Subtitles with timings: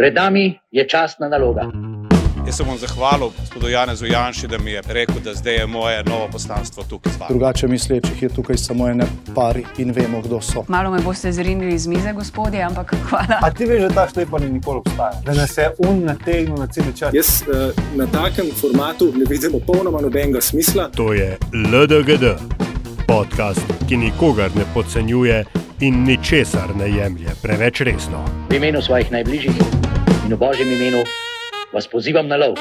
[0.00, 1.60] Pred nami je časna naloga.
[2.46, 6.04] Jaz se bom zahvalil gospodu Janezu Janšu, da mi je rekel, da zdaj je moje
[6.04, 7.12] novo poslanstvo tukaj.
[7.28, 10.64] Drugače mislečih je tukaj samo ene pari in vemo, kdo so.
[10.68, 13.38] Malo me boste zrinili iz mize, gospodje, ampak hvala.
[13.42, 16.56] A ti veš, da ta štej pa ni nikoli obstajal, da nas je un nategnil
[16.56, 17.14] na cel čas.
[17.14, 20.88] Jaz uh, na takem formatu ne vidim popolnoma nobenega smisla.
[20.96, 22.24] To je LDGD,
[23.06, 25.44] podcast, ki nikogar ne podcenjuje
[25.80, 28.24] in ničesar ne jemlje preveč resno.
[28.50, 29.79] V imenu svojih najbližjih
[30.30, 31.02] in v božjem imenu
[31.74, 32.54] vas pozivam na lov.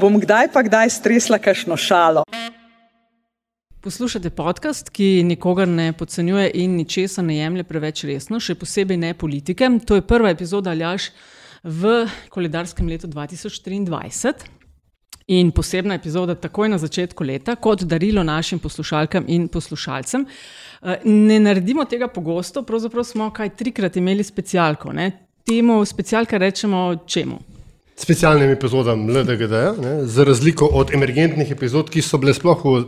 [0.00, 2.24] Bom kdaj pa kdaj stresla kašno šalo.
[3.84, 9.12] Poslušate podcast, ki nikogar ne podcenjuje in ničesa ne jemlje preveč resno, še posebej ne
[9.12, 9.68] politike.
[9.84, 11.10] To je prva epizoda Aljaš
[11.60, 14.48] v koledarskem letu 2023.
[15.36, 20.24] In posebna epizoda takoj na začetku leta, kot darilo našim poslušalkam in poslušalcem.
[21.04, 24.92] Ne naredimo tega pogosto, pravzaprav smo kaj trikrat imeli specialko.
[24.92, 25.24] Ne?
[25.44, 27.38] Temu specialka rečemo čemu?
[27.96, 32.84] Specialnim epizodam LDGD, ne, za razliko od emergentnih epizod, ki so bile sploh v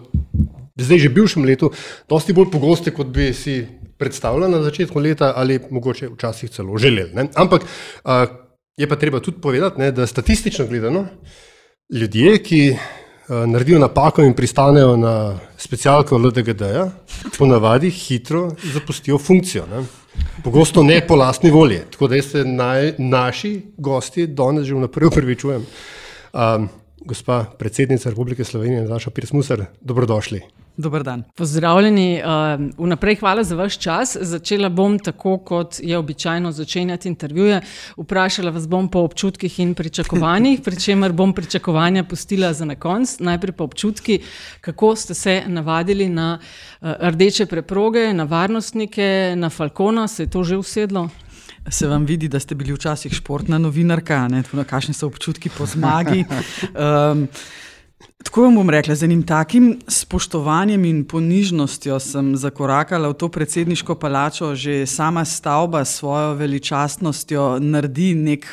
[0.76, 1.70] zdaj že bivšem letu,
[2.08, 3.60] dosti bolj pogoste, kot bi si
[3.98, 7.12] predstavljali na začetku leta ali mogoče včasih celo želeli.
[7.14, 7.28] Ne.
[7.34, 7.64] Ampak
[8.04, 8.26] a,
[8.76, 11.06] je pa treba tudi povedati, ne, da statistično gledano,
[11.92, 16.62] ljudje, ki a, naredijo napako in pristanejo na specialko LDGD,
[17.38, 19.66] ponavadi hitro zapustijo funkcijo.
[19.66, 19.84] Ne.
[20.44, 21.80] Pogosto ne po lastni volji.
[21.90, 25.66] Tako da se naj, naši gosti danes že vnaprej upravičujem.
[26.32, 26.68] Um,
[27.00, 30.55] gospa predsednica Republike Slovenije, Nataša Pirsmusar, dobrodošli.
[30.76, 31.22] Dober dan.
[31.36, 34.16] Pozdravljeni, uh, vnaprej hvala za vaš čas.
[34.20, 37.60] Začela bom tako, kot je običajno začenjati intervjuje.
[37.96, 43.18] Vprašala vas bom po občutkih in pričakovanjih, pri čemer bom pričakovanja pustila za na konc.
[43.18, 44.20] Najprej po občutki,
[44.60, 50.44] kako ste se navadili na uh, rdeče preproge, na varnostnike, na Falkona, se je to
[50.44, 51.08] že usedlo?
[51.70, 54.42] Se vam vidi, da ste bili včasih športna novinarka, ne?
[54.66, 56.24] Kakšni so občutki po zmagi.
[56.74, 57.28] Um,
[58.26, 63.94] Tako vam bom rekla, z enim takim spoštovanjem in ponižnostjo sem zakorakala v to predsedniško
[63.96, 68.44] palačo, že sama stavba s svojo veličastnostjo naredi nek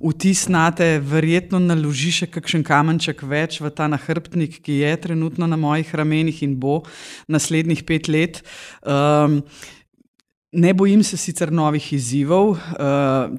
[0.00, 5.44] vtis na te, verjetno naloži še kakšen kamenček več v ta nahrbtnik, ki je trenutno
[5.50, 6.80] na mojih ramenih in bo
[7.28, 8.40] naslednjih pet let.
[8.80, 9.42] Um,
[10.56, 12.58] Ne bojim se sicer novih izzivov, uh,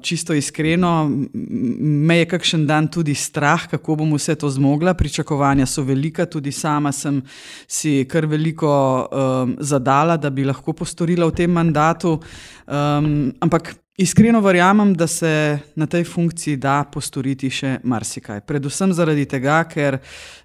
[0.02, 4.94] čisto iskreno, me je kakšen dan tudi strah, kako bom vse to zmogla.
[4.94, 7.18] Pričakovanja so velika, tudi sama sem
[7.66, 8.70] si kar veliko
[9.10, 12.20] um, zadala, da bi lahko postorila v tem mandatu.
[12.66, 18.44] Um, ampak Iskreno verjamem, da se na tej funkciji da postoriti še marsikaj.
[18.46, 19.96] Predvsem zaradi tega, ker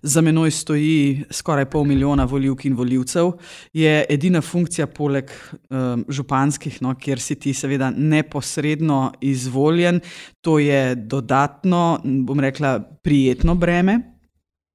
[0.01, 3.29] za menoj stoji skoraj pol milijona voljivk in voljivcev,
[3.77, 5.29] je edina funkcija poleg
[5.69, 10.01] um, županskih, no, kjer si ti seveda neposredno izvoljen,
[10.41, 13.99] to je dodatno, bom rekla, prijetno breme.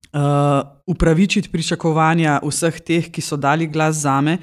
[0.08, 4.38] Uh, upravičiti pričakovanja vseh teh, ki so dali glas za me,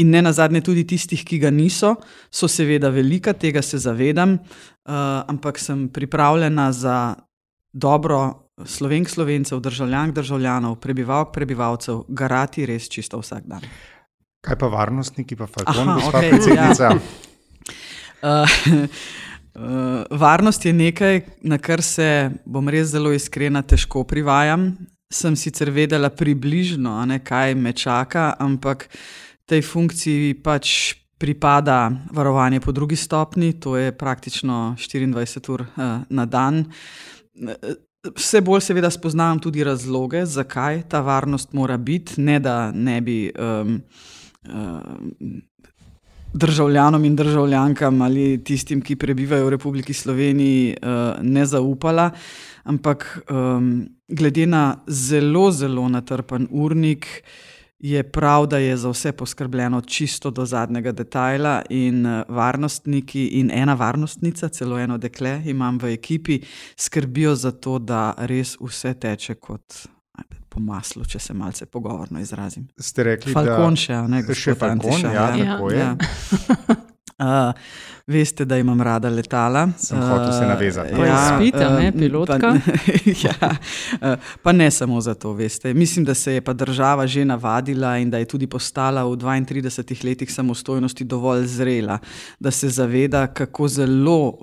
[0.00, 1.94] in ne nazadnje tudi tistih, ki ga niso,
[2.32, 4.94] so seveda velika, tega se zavedam, uh,
[5.28, 7.14] ampak sem pripravljena za
[7.72, 13.64] dobro slovenk, slovencev, državljank, državljanov, prebivalk, prebivalcev, garati res čisto vsak dan.
[14.40, 16.90] Kaj pa varnostniki, pa Falkon, gospa okej, predsednica?
[18.22, 18.56] Uh,
[19.60, 24.70] uh, varnost je nekaj, na kar se, bom res zelo iskrena, težko privajam.
[25.10, 28.86] Sem sicer vedela približno, ne, kaj me čaka, ampak
[29.50, 36.26] tej funkciji pač pripada varovanje po drugi stopni, to je praktično 24 ur uh, na
[36.26, 36.64] dan.
[38.16, 43.18] Vse bolj seveda spoznavam tudi razloge, zakaj ta varnost mora biti, ne da ne bi
[43.34, 43.82] um,
[44.48, 45.42] um,
[46.34, 52.10] državljanom in državljankam ali tistim, ki prebivajo v Republiki Sloveniji, uh, ne zaupala.
[52.64, 53.24] Ampak
[54.08, 57.06] glede na zelo, zelo natrpen urnik,
[57.80, 61.62] je prav, da je za vse poskrbljeno čisto do zadnjega detajla.
[61.70, 66.40] In uh, varnostniki in ena varnostnica, celo eno dekle, imam v ekipi,
[66.76, 69.86] skrbijo za to, da res vse teče kot.
[70.50, 72.66] Po maslu, če se malce pogovorno izrazim.
[72.78, 75.52] Ste rekli, Falkon da še, ne še Falkon, Antiša, ja, Ja.
[75.54, 75.86] tako je.
[77.20, 77.52] Uh,
[78.06, 79.68] veste, da imam rada letala.
[79.78, 80.94] Sem hotel se navezati.
[80.96, 82.38] Pa izpita, ne, pilotka.
[82.38, 82.48] Pa,
[83.24, 83.50] ja,
[83.92, 85.74] uh, pa ne samo zato, veste.
[85.74, 90.04] Mislim, da se je pa država že navadila in da je tudi postala v 32
[90.04, 91.98] letih samostojnosti dovolj zrela,
[92.40, 94.34] da se zaveda, kako zelo uh,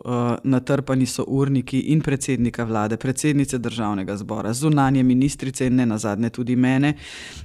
[0.44, 6.56] natrpani so urniki in predsednika vlade, predsednice državnega zbora, zunanje ministrice in ne nazadnje tudi
[6.56, 6.94] mene,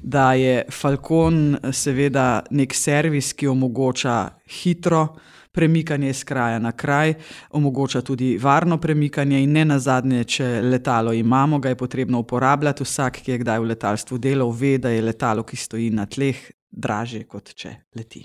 [0.02, 5.08] da je Falcon seveda nek servis, ki omogoča hitro,
[5.52, 7.14] premikanje iz kraja na kraj,
[7.50, 12.82] omogoča tudi varno premikanje in ne nazadnje, če letalo imamo, ga je potrebno uporabljati.
[12.82, 16.40] Vsak, ki je kdaj v letalstvu delal, ve, da je letalo, ki stoji na tleh,
[16.70, 18.24] dražje, kot če leti.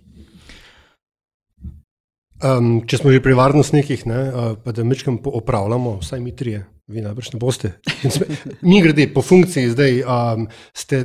[2.37, 6.63] Um, če smo že pri varnostnikih, ne, uh, pa da mečkam opravljamo, vsaj mi trije,
[6.87, 7.73] vi najbrž ne boste.
[8.69, 11.01] Mi grede po funkciji zdaj, um, ste,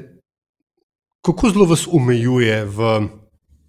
[1.25, 2.95] kako zelo vas omejuje v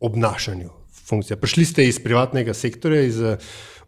[0.03, 1.37] obnašanju funkcije?
[1.37, 3.37] Prišli ste iz privatnega sektorja, iz uh,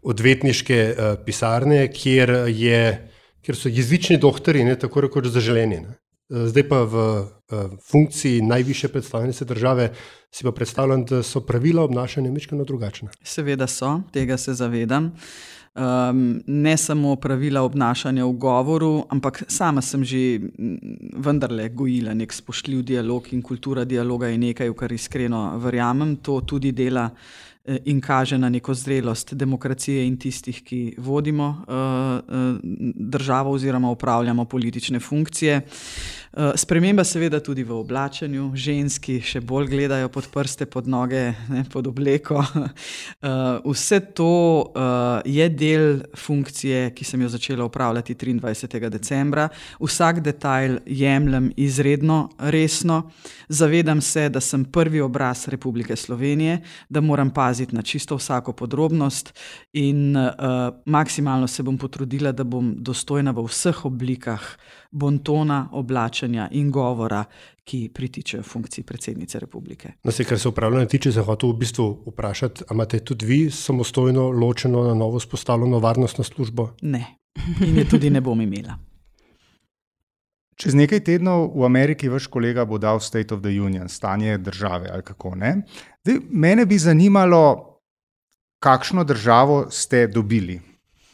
[0.02, 2.82] odvetniške uh, pisarne, kjer, je,
[3.42, 5.80] kjer so jezični doktori, ne tako rekoč zaželeni.
[5.86, 5.96] Ne.
[6.26, 7.26] Zdaj pa v uh,
[7.90, 9.92] funkciji najviše predstavnice države
[10.34, 13.10] si pa predstavljam, da so pravila obnašanja nekaj drugačna.
[13.22, 15.12] Seveda so, tega se zavedam.
[15.76, 20.40] Um, ne samo pravila obnašanja v govoru, ampak sama sem že
[21.20, 26.16] vendarle gojila nek spoštljiv dialog in kultura dialoga je nekaj, v kar iskreno verjamem.
[26.24, 32.58] To tudi dela Eh, in kaže na neko zrelost demokracije in tistih, ki vodimo uh,
[32.94, 35.60] državo oziroma upravljamo politične funkcije.
[36.56, 41.86] Sprememba, seveda, tudi v oblačenju, ženski še bolj gledajo pod prste, pod noge, ne, pod
[41.88, 42.42] obleko.
[43.70, 44.74] Vse to
[45.24, 48.90] je del funkcije, ki sem jo začela upravljati 23.
[48.92, 49.48] decembra.
[49.80, 53.06] Vsak detajl jemljem izredno resno.
[53.48, 58.52] Zavedam se, da sem prvi obraz Republike Slovenije, da moram paziti paziti na čisto vsako
[58.52, 59.32] podrobnost,
[59.72, 60.22] in uh,
[60.84, 64.42] maksimalno se bom potrudila, da bom dostojna v vseh oblikah
[64.92, 67.24] bontona, oblačenja in govora,
[67.64, 69.92] ki pritičejo funkciji predsednice republike.
[70.04, 73.50] Na se, kar se upravljanja tiče, se hočem v bistvu vprašati, ali imate tudi vi
[73.50, 76.74] samostojno, ločeno, na novo spostavljeno varnostno službo?
[76.82, 77.06] Ne,
[77.64, 78.76] in je tudi ne bom imela.
[80.56, 84.88] Čez nekaj tednov v Ameriki vaš kolega bo dal State of the Union, stanje države
[84.92, 85.50] ali kako ne.
[86.06, 87.80] Zdaj, mene bi zanimalo,
[88.62, 90.60] kakšno državo ste dobili.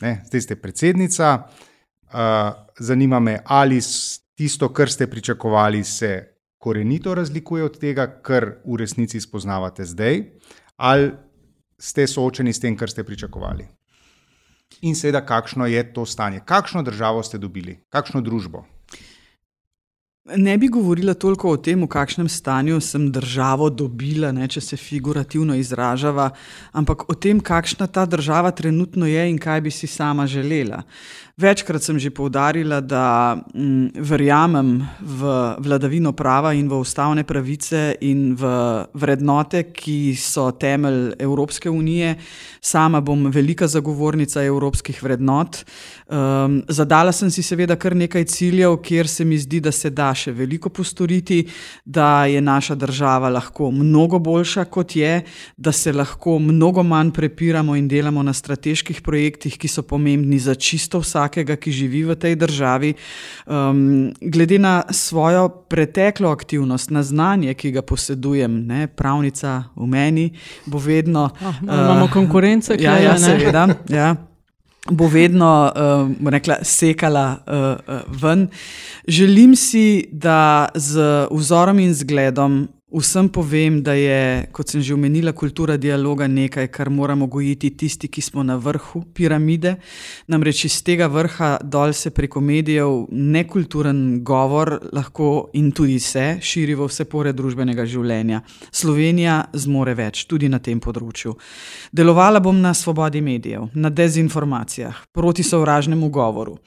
[0.00, 0.20] Ne?
[0.26, 1.48] Zdaj ste predsednica.
[2.12, 2.18] Uh,
[2.78, 3.80] zanima me, ali
[4.34, 10.20] tisto, kar ste pričakovali, se korenito razlikuje od tega, kar v resnici spoznavate zdaj,
[10.76, 11.12] ali
[11.78, 13.64] ste soočeni s tem, kar ste pričakovali.
[14.82, 18.66] In seveda, kakšno je to stanje, kakšno državo ste dobili, kakšno družbo.
[20.24, 24.76] Ne bi govorila toliko o tem, v kakšnem stanju sem državo dobila, ne, če se
[24.78, 26.28] figurativno izražava,
[26.70, 30.84] ampak o tem, kakšna ta država trenutno je in kaj bi si sama želela.
[31.42, 38.36] Večkrat sem že povdarila, da m, verjamem v vladavino prava in v ustavne pravice in
[38.38, 38.46] v
[38.94, 42.14] vrednote, ki so temelj Evropske unije.
[42.62, 45.64] Sama bom velika zagovornica evropskih vrednot.
[46.06, 50.12] Um, zadala sem si seveda kar nekaj ciljev, kjer se mi zdi, da se da
[50.14, 51.40] še veliko postoriti,
[51.84, 55.24] da je naša država lahko mnogo boljša, kot je,
[55.56, 60.54] da se lahko mnogo manj prepiramo in delamo na strateških projektih, ki so pomembni za
[60.54, 62.94] čisto vsakega, ki živi v tej državi.
[63.46, 70.32] Um, glede na svojo preteklo aktivnost, na znanje, ki ga posedujem, ne, pravnica v meni,
[70.66, 71.30] bo vedno.
[71.32, 73.68] Oh, imamo uh, konkurence, ki ja, ja, seveda.
[73.88, 74.16] Ja
[74.90, 78.48] bo vedno uh, rekla, sekala uh, uh, ven.
[79.06, 80.98] Želim si, da z
[81.30, 86.90] vzorom in zgledom Vsem povem, da je, kot sem že omenila, kultura dialoga nekaj, kar
[86.92, 89.78] moramo gojiti tisti, ki smo na vrhu piramide.
[90.28, 96.74] Namreč iz tega vrha dol se preko medijev nekulturen govor lahko in tudi se širi
[96.74, 98.42] v vse pore družbenega življenja.
[98.70, 101.32] Slovenija zmore več tudi na tem področju.
[101.92, 106.58] Delovala bom na svobodi medijev, na dezinformacijah, proti sovražnemu govoru.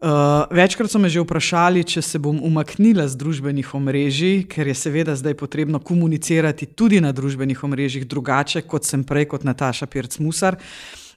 [0.00, 0.08] Uh,
[0.50, 5.12] večkrat so me že vprašali, če se bom umaknila z družbenih omrežij, ker je seveda
[5.12, 10.56] zdaj potrebno komunicirati tudi na družbenih omrežjih drugače, kot sem prej kot Nataša Pirc-Musar.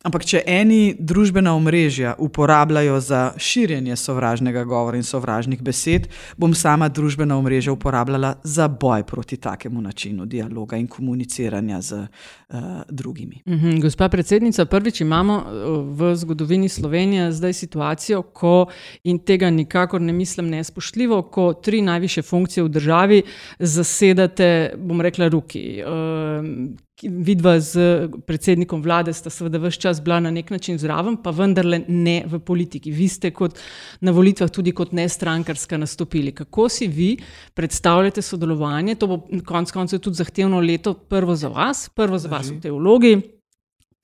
[0.03, 6.89] Ampak, če eni družbena omrežja uporabljajo za širjenje sovražnega govora in sovražnih besed, bom sama
[6.91, 13.45] družbena omrežja uporabljala za boj proti takemu načinu dialoga in komuniciranja z uh, drugimi.
[13.47, 18.67] Mhm, gospa predsednica, prvič imamo eh, v zgodovini Slovenije zdaj situacijo, ko
[19.03, 23.21] in tega nikakor ne mislim nespoštljivo, ko tri najviše funkcije v državi
[23.59, 25.79] zasedate, bom rekla, ruki.
[25.79, 31.31] Uh, vidva z predsednikom vlade sta seveda vse čas bila na nek način zraven, pa
[31.31, 32.91] vendarle ne v politiki.
[32.91, 33.59] Vi ste kot
[34.01, 36.31] na volitvah tudi kot nestrankarska nastopili.
[36.31, 37.17] Kako si vi
[37.53, 38.95] predstavljate sodelovanje?
[38.95, 42.71] To bo konec koncev tudi zahtevno leto prvo za vas, prvo za vas v tej
[42.71, 43.17] vlogi.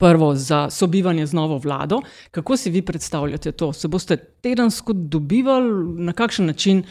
[0.00, 2.00] Prvo za sobivanje z novo vlado.
[2.30, 3.72] Kako si vi predstavljate to?
[3.72, 6.82] Se boste tedensko dobivali, na kakšen način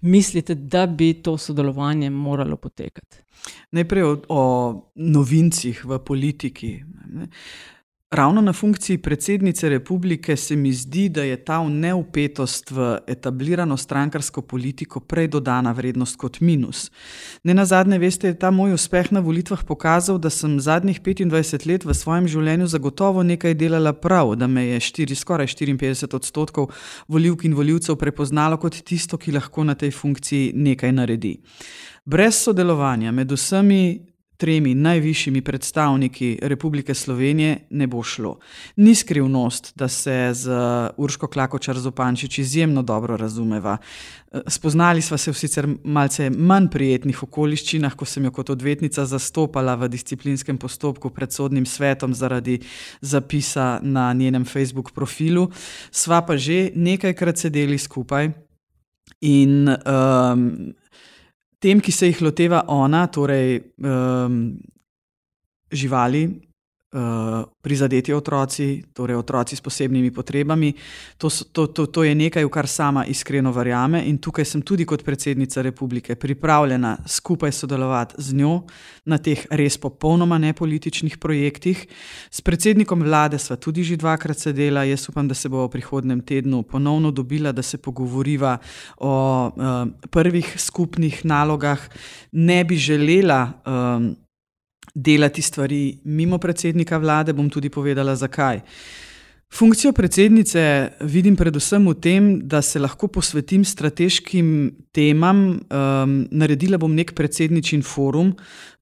[0.00, 3.16] mislite, da bi to sodelovanje moralo potekati?
[3.70, 4.42] Najprej o, o
[4.94, 6.84] novincih v politiki.
[8.10, 14.42] Ravno na funkciji predsednice republike se mi zdi, da je ta neupetost v etablirano strankarsko
[14.42, 16.90] politiko prej dodana vrednost kot minus.
[17.44, 21.68] Ne na zadnje, veste, je ta moj uspeh na volitvah pokazal, da sem zadnjih 25
[21.68, 26.72] let v svojem življenju zagotovo nekaj delala prav, da me je štiri, skoraj 54 odstotkov
[27.08, 31.36] voljivk in voljivcev prepoznalo kot tisto, ki lahko na tej funkciji nekaj naredi.
[32.08, 34.07] Brez sodelovanja med vsemi
[34.38, 38.38] tremi najvišjimi predstavniki Republike Slovenije ne bo šlo.
[38.76, 40.50] Ni skrivnost, da se z
[40.96, 43.76] Urško Klakočar Zopančič izjemno dobro razumeva.
[44.46, 49.74] Spoznali sva se v sicer malce manj prijetnih okoliščinah, ko sem jo kot odvetnica zastopala
[49.74, 52.60] v disciplinskem postopku pred sodnim svetom zaradi
[53.00, 55.48] zapisa na njenem Facebook profilu.
[55.90, 58.30] Sva pa že nekajkrat sedeli skupaj
[59.20, 60.74] in um,
[61.62, 64.56] tem, ki se jih loteva ona, torej um,
[65.72, 66.26] živali,
[67.60, 70.72] prizadeti otroci, torej otroci s posebnimi potrebami.
[71.18, 74.86] To, to, to, to je nekaj, v kar sama iskreno verjame in tukaj sem tudi
[74.88, 78.62] kot predsednica republike pripravljena skupaj sodelovati z njo
[79.04, 81.84] na teh res popolnoma nepolitičnih projektih.
[82.30, 86.24] S predsednikom vlade sva tudi že dvakrat sedela, jaz upam, da se bo v prihodnem
[86.24, 88.56] tednu ponovno dobila, da se pogovoriva
[88.96, 89.12] o
[89.52, 91.84] uh, prvih skupnih nalogah.
[92.32, 93.60] Ne bi želela.
[93.66, 94.16] Um,
[94.94, 98.62] delati stvari mimo predsednika vlade, bom tudi povedala, zakaj.
[99.54, 105.38] Funkcijo predsednice vidim predvsem v tem, da se lahko posvetim strateškim temam.
[105.72, 108.34] Um, naredila bom nek predsedničin forum,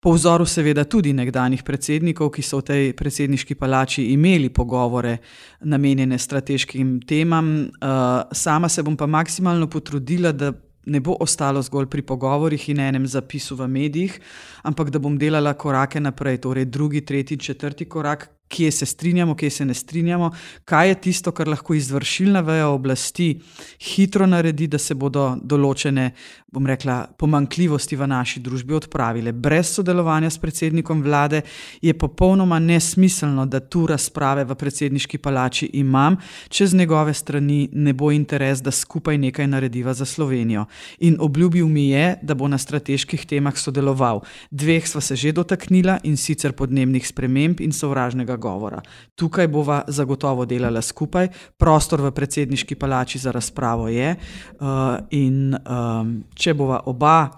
[0.02, 5.16] po vzoru seveda tudi nekdanjih predsednikov, ki so v tej predsedniški palači imeli pogovore
[5.60, 7.70] namenjene strateškim temam.
[7.78, 10.50] Uh, sama se bom pa maksimalno potrudila, da
[10.86, 14.20] ne bo ostalo zgolj pri pogovorih in enem zapisu v medijih,
[14.62, 19.50] ampak da bom delala korake naprej, torej drugi, tretji, četrti korak, kje se strinjamo, kje
[19.50, 20.30] se ne strinjamo,
[20.64, 23.40] kaj je tisto, kar lahko izvršilna veja oblasti
[23.80, 26.10] hitro naredi, da se bodo določene,
[26.52, 29.32] bom rekla, pomankljivosti v naši družbi odpravile.
[29.32, 31.42] Brez sodelovanja s predsednikom vlade
[31.82, 36.16] je popolnoma nesmiselno, da tu razprave v predsedniški palači imam,
[36.48, 40.66] če z njegove strani ne bo interes, da skupaj nekaj narediva za Slovenijo.
[41.00, 44.22] In obljubil mi je, da bo na strateških temah sodeloval.
[44.50, 48.80] Dveh sva se že dotaknila in sicer podnebnih sprememb in sovražnega govora.
[49.14, 54.68] Tukaj bova zagotovo delala skupaj, prostor v predsedniški palači za razpravo je, uh,
[55.10, 57.30] in um, če bova oba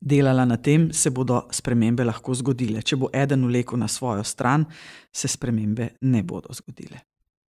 [0.00, 2.82] delala na tem, se bodo spremembe lahko zgodile.
[2.82, 4.66] Če bo eden vlekel na svojo stran,
[5.12, 6.98] se spremembe ne bodo zgodile.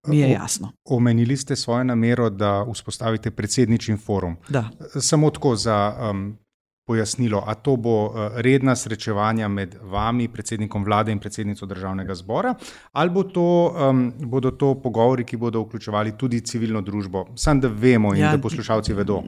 [0.08, 0.72] Mi je jasno.
[0.86, 4.36] Omenili ste svojo namero, da vzpostavite predsednični forum.
[4.50, 4.70] Da.
[5.00, 6.38] Samo tako za um,
[6.86, 12.54] pojasnilo, a to bo eh, redna srečevanja med vami, predsednikom vlade in predsednico državnega zbora,
[12.92, 13.46] ali bo to,
[13.90, 18.32] um, bodo to pogovori, ki bodo vključevali tudi civilno družbo, samo da vemo in ja,
[18.36, 19.22] da poslušalci vedo.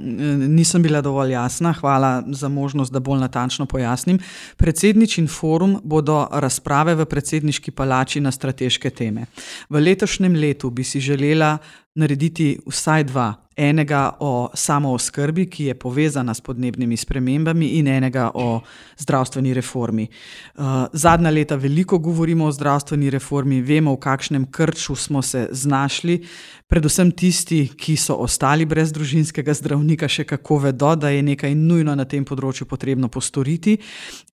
[0.47, 4.19] Nisem bila dovolj jasna, hvala za možnost, da bolj natančno pojasnim.
[4.57, 9.25] Predsedničin forum bodo razprave v predsedniški palači na strateške teme.
[9.69, 11.57] V letošnjem letu bi si želela
[11.95, 18.61] narediti vsaj dva enega o samooskrbi, ki je povezana s podnebnimi spremembami, in enega o
[18.97, 20.07] zdravstveni reformi.
[20.55, 26.23] Uh, zadnja leta veliko govorimo o zdravstveni reformi, vemo, v kakšnem krču smo se znašli.
[26.65, 31.93] Predvsem tisti, ki so ostali brez družinskega zdravnika, še kako vedo, da je nekaj nujno
[31.93, 33.75] na tem področju potrebno postoriti.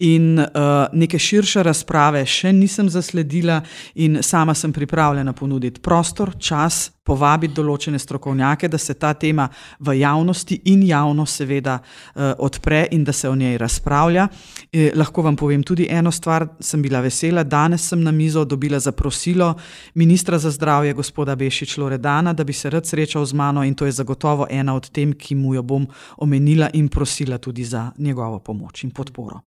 [0.08, 3.58] In uh, neke širše razprave še nisem zasledila,
[4.00, 9.48] in sama sem pripravljena ponuditi prostor, čas, povabiti določene strokovnjake, da se ta tema
[9.82, 14.28] v javnosti in javno, seveda, uh, odpre in da se o njej razpravlja.
[14.72, 17.44] E, lahko vam povem tudi eno stvar, sem bila vesela.
[17.44, 19.52] Danes sem na mizo dobila zaprosilo
[20.00, 22.21] ministra za zdravje, gospoda Bešič Loredana.
[22.22, 25.12] Ljubljana, da bi se rad srečal z mano in to je zagotovo ena od tem,
[25.12, 25.86] ki mu jo bom
[26.18, 29.40] omenila in prosila tudi za njegovo pomoč in podporo.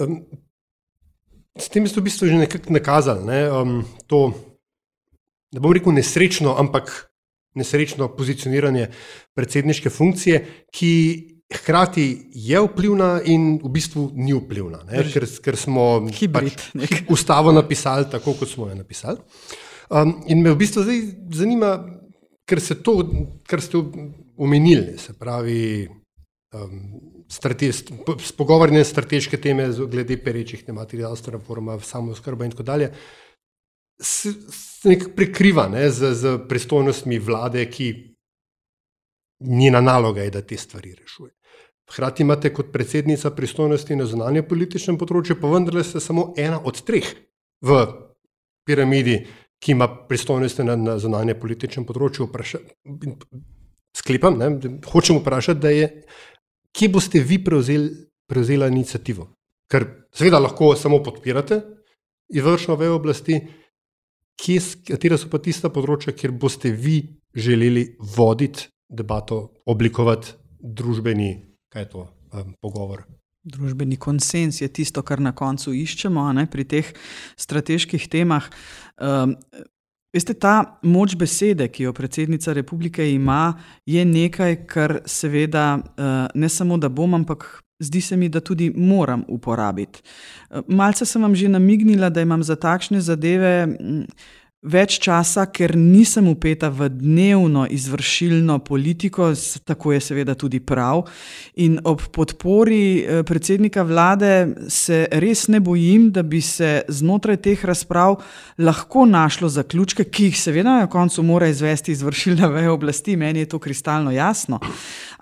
[0.00, 0.24] Um,
[1.56, 4.34] s tem ste v bistvu že nekako nakazali ne, um, to,
[5.52, 7.10] da bom rekel nesrečno, ampak
[7.54, 8.90] nesrečno pozicioniranje
[9.34, 10.90] predsedniške funkcije, ki
[11.54, 17.52] hkrati je vplivna in v bistvu ni vplivna, ne, ker, ker smo Hibrid, pač ustavo
[17.54, 19.22] napisali tako, kot smo jo napisali.
[19.94, 21.76] Um, in me v bistvu zdaj zanima,
[22.48, 22.96] ker se to,
[23.46, 23.78] kar ste
[24.36, 25.86] omenili, se pravi,
[26.54, 26.80] um,
[28.18, 32.90] spogovorne strateške teme glede perečih zdravstvena forma, samo skrba in tako dalje.
[34.02, 38.16] se, se nekako prekriva ne, z, z pristojnostmi vlade, ki
[39.40, 41.30] njena naloga je, da te stvari rešuje.
[41.90, 46.80] Hkrati imate kot predsednica pristojnosti na zunanje političnem področju, pa vendarle ste samo ena od
[46.82, 47.06] treh
[47.62, 47.86] v
[48.66, 49.26] piramidi,
[49.64, 52.28] ki ima pristojnosti na, na zunanje političnem področju.
[52.28, 52.60] Vpraša,
[53.96, 54.50] sklepam, ne,
[54.92, 55.88] hočem vprašati, da je,
[56.76, 57.88] kje boste vi prevzeli,
[58.28, 59.30] prevzela inicijativo?
[59.72, 61.62] Ker seveda lahko samo podpirate
[62.34, 63.40] izvršno vejo oblasti,
[64.40, 67.00] kje, katera so pa tista področja, kjer boste vi
[67.34, 71.30] želeli voditi debato, oblikovati družbeni,
[71.72, 73.04] kaj je to, um, pogovor.
[73.44, 76.92] Družbeni konsens je tisto, kar na koncu iščemo ne, pri teh
[77.36, 78.46] strateških temah.
[78.96, 79.34] Um,
[80.14, 86.48] veste, ta moč besede, ki jo predsednica republike ima, je nekaj, kar seveda uh, ne
[86.48, 87.46] samo da bom, ampak
[87.84, 90.00] zdi se mi, da tudi moram uporabiti.
[90.68, 93.76] Malce sem vam že namignila, da imam za takšne zadeve.
[93.80, 94.06] Um,
[94.64, 99.30] več časa, ker nisem upeta v dnevno izvršilno politiko,
[99.64, 101.04] tako je seveda tudi prav.
[101.60, 104.32] In ob podpori eh, predsednika vlade
[104.68, 108.16] se res ne bojim, da bi se znotraj teh razprav
[108.58, 113.52] lahko našlo zaključke, ki jih seveda na koncu mora izvesti izvršilna veja oblasti, meni je
[113.52, 114.60] to kristalno jasno.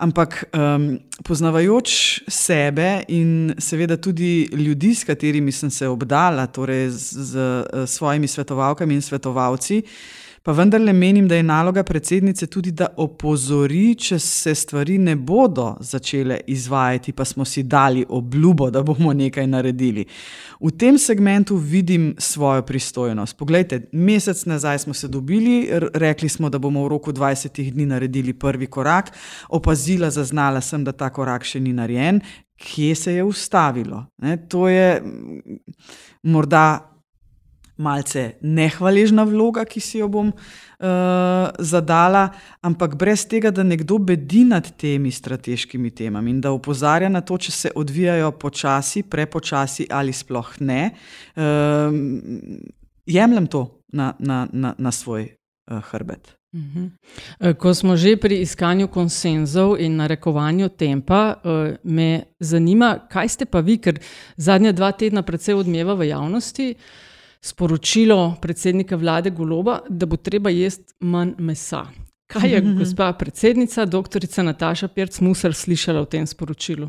[0.03, 6.99] Ampak um, poznavajoč sebe in seveda tudi ljudi, s katerimi sem se obdala, torej z,
[7.31, 7.45] z,
[7.85, 9.79] z svojimi svetovalkami in svetovalci,
[10.43, 15.69] pa vendarle menim, da je naloga predsednice tudi, da opozori, če se stvari ne bodo
[15.79, 20.05] začele izvajati, pa smo si dali obljubo, da bomo nekaj naredili.
[20.59, 23.37] V tem segmentu vidim svojo pristojnost.
[23.37, 28.33] Poglejte, mesec nazaj smo se dobili, rekli smo, da bomo v roku 20 dni naredili
[28.33, 29.13] prvi korak,
[29.49, 32.19] opazila, zaznala sem, da ta korak še ni narejen.
[32.59, 34.05] Kje se je ustavilo?
[34.17, 34.99] Ne, to je
[36.23, 36.92] morda
[37.77, 42.27] malce nehvaležna vloga, ki si jo bom uh, zadala,
[42.61, 47.37] ampak brez tega, da nekdo bedi nad temi strateškimi temami in da opozarja na to,
[47.37, 50.91] če se odvijajo počasi, prepočasi ali sploh ne,
[51.35, 51.89] uh,
[53.05, 56.35] jemljem to na, na, na, na svoj uh, hrbet.
[56.53, 56.85] Mhm.
[57.57, 61.41] Ko smo že pri iskanju konsenzov in narekovanju tempa,
[61.83, 63.97] me zanima, kaj ste pa vi, ker
[64.37, 66.67] zadnja dva tedna predvsej odmeva v javnosti
[67.43, 71.85] sporočilo predsednika vlade Goloba, da bo treba jesti manj mesa.
[72.31, 76.87] Kaj je gospa predsednica, doktorica Nataša Pirc-Musar, slišala v tem sporočilu?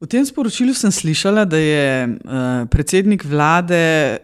[0.00, 4.18] V tem sporočilu sem slišala, da je uh, predsednik vlade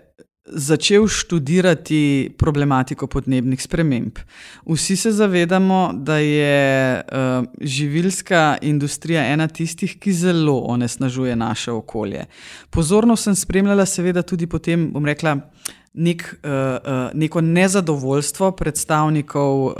[0.54, 4.18] začel študirati problematiko podnebnih sprememb.
[4.66, 12.24] Vsi se zavedamo, da je uh, živilska industrija ena tistih, ki zelo onesnažuje naše okolje.
[12.70, 15.36] Pozorno sem spremljala, seveda, tudi potem, bom rekla,
[15.94, 16.50] nek, uh,
[17.14, 19.72] neko nezadovoljstvo predstavnikov uh,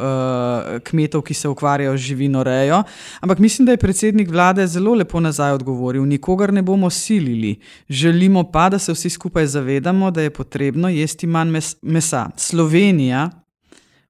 [0.84, 2.82] kmetov, ki se ukvarjajo z živinorejo.
[3.20, 8.44] Ampak mislim, da je predsednik vlade zelo lepo nazaj odgovoril: nikogar ne bomo silili, želimo
[8.52, 12.30] pa, da se vsi skupaj zavedamo, da je potrebno jesti manj mes mesa.
[12.36, 13.30] Slovenija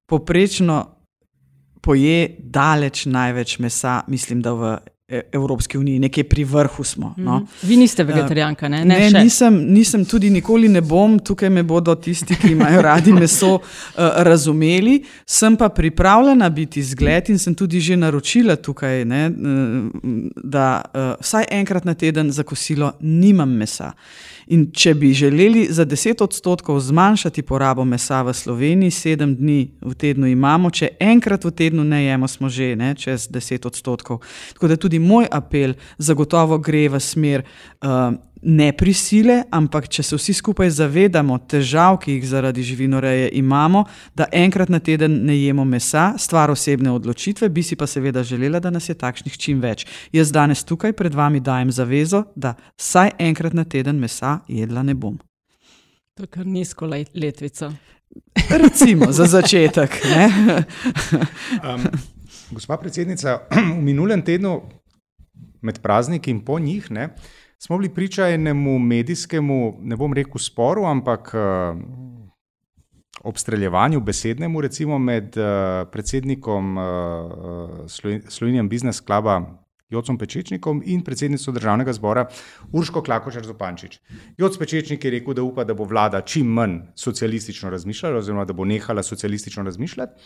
[0.05, 0.95] poprečno
[1.81, 7.13] poje daleč največ mesa, mislim, da v E, Evropske unije, nekje pri vrhu smo.
[7.17, 7.39] No.
[7.39, 7.47] Mm.
[7.61, 8.85] Vi niste vegetarijanka, ne?
[8.85, 13.11] Ne, ne nisem, nisem, tudi nikoli ne bom, tukaj me bodo tisti, ki imajo radi
[13.21, 13.61] meso, uh,
[14.23, 15.01] razumeli.
[15.25, 19.25] Sem pa pripravljena biti zgled in sem tudi že naročila tukaj, ne,
[20.43, 23.91] da uh, vsaj enkrat na teden za kosilo nimam mesa.
[24.47, 29.93] In če bi želeli za 10 odstotkov zmanjšati porabo mesa v Sloveniji, 7 dni v
[29.95, 34.19] tednu imamo, če enkrat v tednu ne jemo, smo že ne, čez 10 odstotkov.
[34.53, 37.47] Tako da tudi moj apel zagotovo gre v smer.
[37.81, 43.85] Uh, ne prisile, ampak če se vsi skupaj zavedamo težav, ki jih zaradi živinoreje imamo,
[44.15, 48.59] da enkrat na teden ne jemo mesa, stvar osebne odločitve, bi si pa seveda želela,
[48.59, 49.85] da nas je takšnih čim več.
[50.13, 54.95] Jaz danes tukaj pred vami dajem zavezo, da vsaj enkrat na teden mesa jedla ne
[54.95, 55.17] bom.
[56.17, 57.71] To je kar nizko letvico.
[58.49, 59.95] Recimo za začetek.
[61.63, 61.87] um,
[62.51, 63.39] gospa predsednica,
[63.79, 64.59] v minulem tednu,
[65.63, 70.37] med prazniki in po njih, ne, uh, smo bili priča enemu medijskemu, ne bom rekel
[70.37, 71.79] sporu, ampak uh,
[73.23, 76.83] obstreljevanju besednemu, recimo med uh, predsednikom uh,
[78.27, 79.41] Slovenijan Business Cluba
[79.89, 82.27] Jocom Pečečnikom in predsednico državnega zbora
[82.71, 83.99] Urško Klakočar Zopančič.
[84.37, 88.53] Joc Pečečnik je rekel, da upa, da bo vlada čim manj socialistično razmišljala, oziroma da
[88.53, 90.21] bo nehala socialistično razmišljati.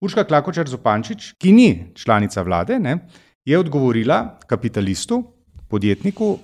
[0.00, 2.98] Urška Klakočar Zopančič, ki ni članica vlade, ne,
[3.44, 5.22] je odgovorila kapitalistu,
[5.68, 6.38] podjetniku,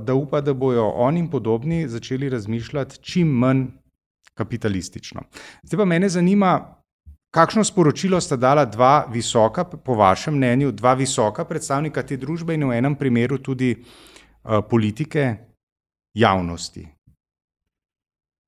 [0.00, 3.66] da upa, da bodo oni in podobni začeli razmišljati čim manj
[4.34, 5.22] kapitalistično.
[5.62, 6.82] Zdaj pa mene zanima,
[7.30, 12.68] kakšno sporočilo sta dala dva visoka, po vašem mnenju, dva visoka predstavnika te družbe in
[12.68, 15.36] v enem primeru tudi uh, politike
[16.14, 16.86] javnosti.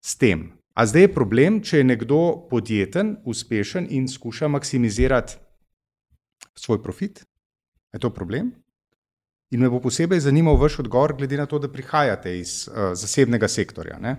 [0.05, 0.53] S tem.
[0.75, 5.37] A zdaj je problem, če je nekdo podjeten, uspešen in skuša maksimizirati
[6.55, 7.25] svoj profit?
[7.93, 8.53] Je to problem?
[9.51, 13.49] In me bo posebej zanimal vaš odgovor, glede na to, da prihajate iz uh, zasebnega
[13.49, 13.99] sektorja.
[13.99, 14.17] Ne?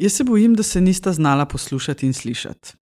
[0.00, 2.76] Jaz se bojim, da se nista znala poslušati in slišati.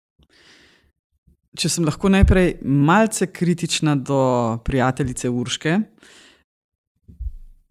[1.57, 5.79] Če sem lahko najprej malce kritična do prijateljice Urške,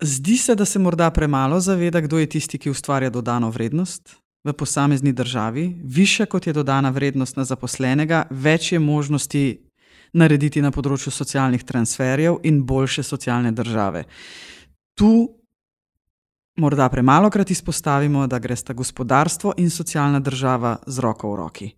[0.01, 4.53] zdi se, da se morda premalo zaveda, kdo je tisti, ki ustvarja dodano vrednost v
[4.53, 5.75] posamezni državi.
[5.83, 9.64] Više kot je dodana vrednost na zaposlenega, več je možnosti
[10.15, 14.05] narediti na področju socialnih transferjev in boljše socialne države.
[14.95, 15.11] Tu
[16.57, 21.71] morda premalo krat izpostavimo, da gre sta gospodarstvo in socialna država z roko v roki.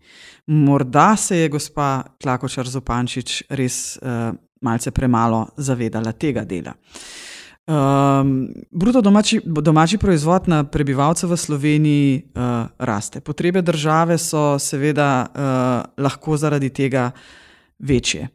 [0.48, 6.74] Morda se je gospa Klakočar Zopančič res uh, malce premalo zavedala tega dela.
[7.68, 13.20] Um, bruto domači, domači proizvod na prebivalce v Sloveniji uh, raste.
[13.20, 17.12] Potrebe države so seveda uh, lahko zaradi tega
[17.80, 18.28] večje.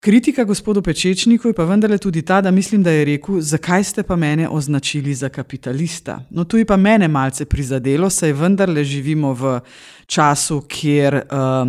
[0.00, 4.02] Kritika gospodu Pečečniku je pa vendarle tudi ta, da mislim, da je rekel, zakaj ste
[4.02, 6.24] pa mene označili za kapitalista.
[6.30, 9.60] No, tu je pa mene malce prizadelo, saj vendarle živimo v
[10.06, 11.68] času, kjer uh,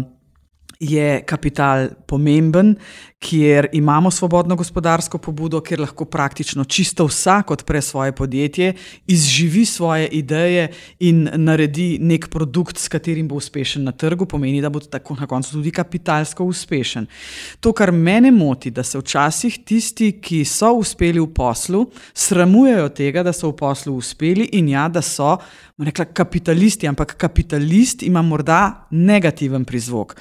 [0.80, 2.76] je kapital pomemben,
[3.22, 8.74] kjer imamo svobodno gospodarsko pobudo, kjer lahko praktično čisto vsak odpre svoje podjetje,
[9.08, 14.70] izživi svoje ideje in naredi nek produkt, s katerim bo uspešen na trgu, pomeni, da
[14.70, 17.06] bo tako na koncu tudi kapitalsko uspešen.
[17.60, 23.24] To, kar mene moti, da se včasih tisti, ki so uspeli v poslu, sramujejo tega,
[23.24, 25.38] da so v poslu uspeli in ja, da so.
[25.82, 30.18] Rekla kapitalisti, ampak kapitalist ima morda negativen prizvok.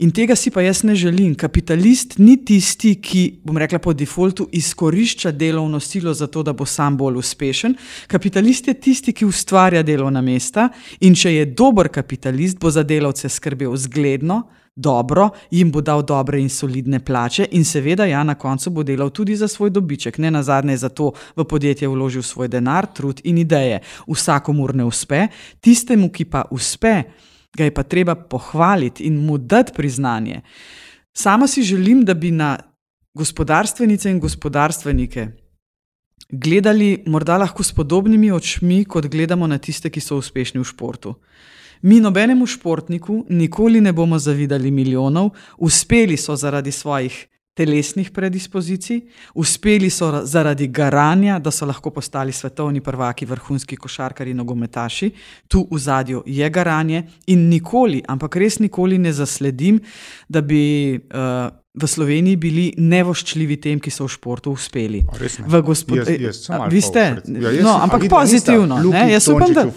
[0.00, 1.34] In tega si pa jaz ne želim.
[1.36, 6.66] Kapitalist ni tisti, ki, bom rekla, po defaultu izkorišča delovno silo za to, da bo
[6.66, 7.76] sam bolj uspešen.
[8.06, 10.68] Kapitalist je tisti, ki ustvarja delovna mesta
[11.00, 14.42] in če je dober kapitalist, bo za delavce skrbel zgledno,
[14.76, 19.10] dobro, jim bo dal dobre in solidne plače in seveda, ja, na koncu bo delal
[19.10, 20.18] tudi za svoj dobiček.
[20.18, 23.80] Ne na zadnje, zato v podjetje vložil svoj denar, trud in ideje.
[24.08, 25.26] Vsakomur ne uspe,
[25.60, 27.02] tistemu, ki pa uspe,
[27.56, 30.42] ga je pa treba pohvaliti in mu dati priznanje.
[31.12, 32.58] Sama si želim, da bi na
[33.14, 35.28] gospodarstvenice in gospodarstvenike
[36.32, 41.14] gledali morda lahko s podobnimi očmi, kot gledamo na tiste, ki so uspešni v športu.
[41.82, 47.26] Mi nobenemu športniku nikoli ne bomo zavidali milijonov, uspeli so zaradi svojih
[47.60, 49.02] telesnih predispozicij,
[49.34, 55.10] uspeli so zaradi garanja, da so lahko postali svetovni prvaki, vrhunski košarkari, nogometaši.
[55.48, 59.80] Tu v zadju je garanje in nikoli, ampak res nikoli ne zasledim,
[60.28, 61.00] da bi.
[61.12, 65.04] Uh, V Sloveniji bili nevoščljivi tem, ki so v športu uspeli.
[65.06, 66.56] V gospodarstvu.
[66.66, 68.80] Vi ste, ja, no, ampak pozitivno.
[68.90, 69.68] Ne, jaz upam, da.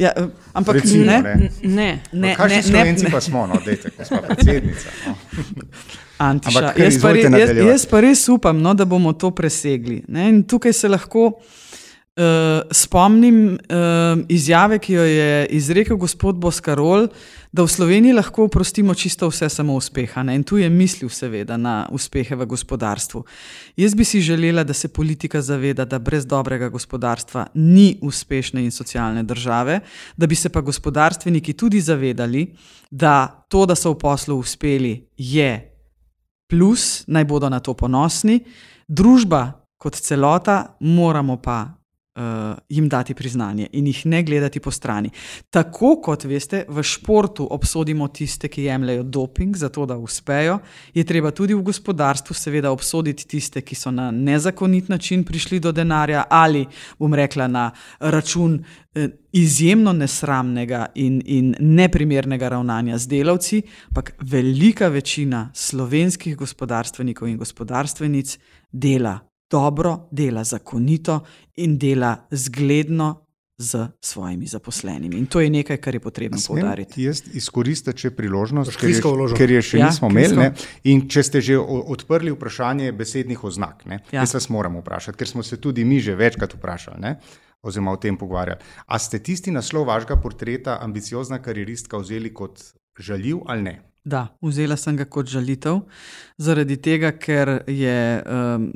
[0.00, 1.50] Ja, eh, ampak Recimo, ne, ne.
[1.60, 2.32] ne, ne.
[2.40, 4.96] Kaj še Slovenci pa smo, no, dejte, ko smo predsednica.
[5.04, 5.12] No.
[6.28, 6.72] Antiša.
[6.78, 10.02] Jaz pa, re, jaz, jaz pa res upam, no, da bomo to presegli.
[10.08, 10.28] Ne?
[10.30, 17.08] In tukaj se lahko uh, spomnim uh, izjave, ki jo je izrekel gospod Boskarol,
[17.52, 20.22] da v Sloveniji lahko oprostimo čisto vse samo uspeha.
[20.22, 20.36] Ne?
[20.40, 23.24] In tu je mislil, seveda, na uspehe v gospodarstvu.
[23.76, 28.70] Jaz bi si želela, da se politika zaveda, da brez dobrega gospodarstva ni uspešne in
[28.70, 29.80] socialne države,
[30.16, 32.46] da bi se pa gospodarstveniki tudi zavedali,
[32.90, 35.71] da to, da so v poslu uspeli, je
[36.52, 38.42] plus, naj bodo na to ponosni,
[38.84, 41.72] družba kot celota, moramo pa
[42.16, 42.22] uh,
[42.68, 45.10] jim dati priznanje in jih ne gledati po strani.
[45.50, 50.58] Tako kot veste, v športu obsodimo tiste, ki jemljajo doping, zato da uspejo,
[50.94, 55.72] je treba tudi v gospodarstvu, seveda, obsoditi tiste, ki so na nezakonit način prišli do
[55.72, 56.66] denarja ali,
[56.98, 57.70] bom rekla, na
[58.00, 58.64] račun.
[58.96, 67.40] Uh, Izjemno nesramnega in, in neprimernega ravnanja z delavci, ampak velika večina slovenskih gospodarstvenikov in
[67.40, 68.36] gospodarstvenic
[68.72, 71.20] dela dobro, dela zakonito
[71.60, 73.12] in dela zgledno
[73.58, 75.16] z svojimi zaposlenimi.
[75.16, 77.02] In to je nekaj, kar je potrebno povdariti.
[77.02, 79.02] Jaz izkoristim če priložnost, ker je,
[79.36, 80.38] ker je še ja, nismo imeli.
[80.38, 80.48] Ne?
[80.90, 84.00] In če ste že odprli vprašanje besednih oznak, ne?
[84.10, 84.24] Ja.
[84.24, 87.00] jaz vas moram vprašati, ker smo se tudi mi že večkrat vprašali.
[87.04, 87.16] Ne?
[87.62, 88.58] Oziroma, o tem pogovarjali.
[88.90, 92.64] A ste tisti naslov vašega portreta, ambiciozna karieristka, vzeli kot
[92.98, 93.76] žaljiv ali ne?
[94.02, 95.84] Da, vzela sem ga kot žalitev,
[96.42, 97.94] zaradi tega, ker je
[98.26, 98.66] um,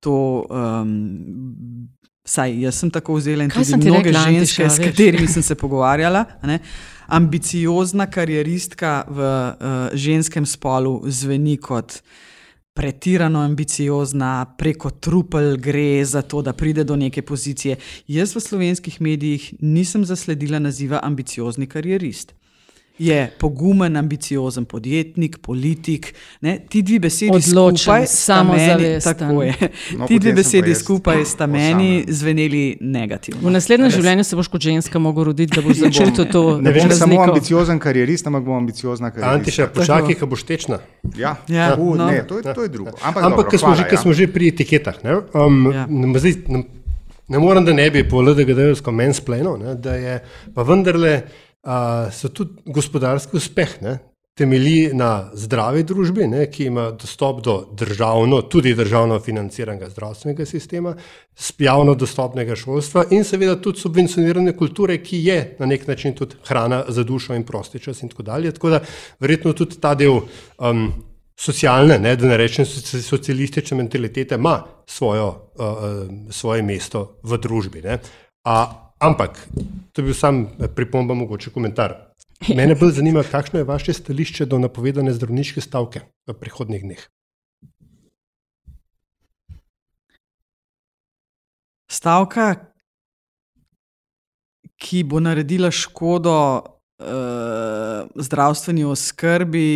[0.00, 1.88] to um,
[2.26, 5.42] Vsaj jaz sem tako vzela in Kaj tudi mnoge rekla, ženske, Antiša, s katerimi sem
[5.46, 6.24] se pogovarjala.
[6.42, 6.58] Ne,
[7.06, 12.00] ambiciozna karieristka v uh, ženskem spolu zveni kot
[12.76, 17.78] pretirano ambiciozna, preko trupel gre za to, da pride do neke pozicije.
[18.08, 22.34] Jaz v slovenskih medijih nisem zasledila naziva ambiciozni karierist.
[22.98, 26.14] Je pogumen, ambiciozen podjetnik, politik.
[26.40, 26.58] Ne?
[26.60, 29.54] Ti dve besedi Odločen, skupaj, sta meni, tako je.
[29.92, 33.50] No, Ti dve besedi skupaj sta meni zveneli V negativno.
[33.50, 33.94] naslednjem Res.
[33.94, 37.22] življenju se boš kot ženska mogel roditi, da boš začutil to Ne bom samo razliko.
[37.26, 39.34] ambiciozen karierist, ampak bom ambiciozna karierist.
[39.40, 40.78] Antiša, počakaj, ko boš tečna.
[41.14, 42.06] Ja, Ja, U, no.
[42.06, 42.90] ne, to, je, to je drugo.
[42.98, 44.00] Ampak, Ampak dobro, ko smo, hvala, že- ko ja.
[44.00, 45.84] smo že pri etiketah, ne, um, Ja.
[45.84, 46.18] ja.
[46.18, 46.64] zdaj, ne,
[47.28, 48.88] ne morem, da ne bi po LDGD-jevsko
[49.58, 50.14] ne, da je
[50.50, 51.22] pa vendarle
[51.66, 53.80] uh, so tudi gospodarski uspeh.
[53.82, 53.98] Ne,
[54.36, 60.92] Temelji na zdravi družbi, ne, ki ima dostop do državno, tudi državno financiranega zdravstvenega sistema,
[61.58, 66.82] javno dostopnega šolstva in seveda tudi subvencionirane kulture, ki je na nek način tudi hrana
[66.88, 68.52] za dušo in prosti čas in tako dalje.
[68.52, 68.82] Tako da
[69.24, 70.90] verjetno tudi ta del um,
[71.36, 77.40] socialne, ne, da ne rečem soci- socialistične mentalitete, ima svojo, uh, uh, svoje mesto v
[77.40, 77.82] družbi.
[77.88, 77.98] ne.
[78.44, 79.48] A, ampak,
[79.92, 81.94] to je bil sam eh, pripomba, mogoče komentar.
[82.54, 87.04] Mene bolj zanima, kakšno je vaše stališče do napovedane zdravniške stavke v prihodnih dneh.
[91.88, 92.54] Stavka,
[94.76, 99.70] ki bo naredila škodo uh, zdravstveni oskrbi,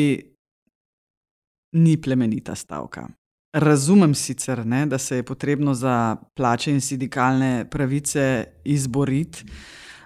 [1.72, 3.08] ni plemenita stavka.
[3.52, 9.44] Razumem sicer, ne, da se je potrebno za plače in sindikalne pravice izboriti,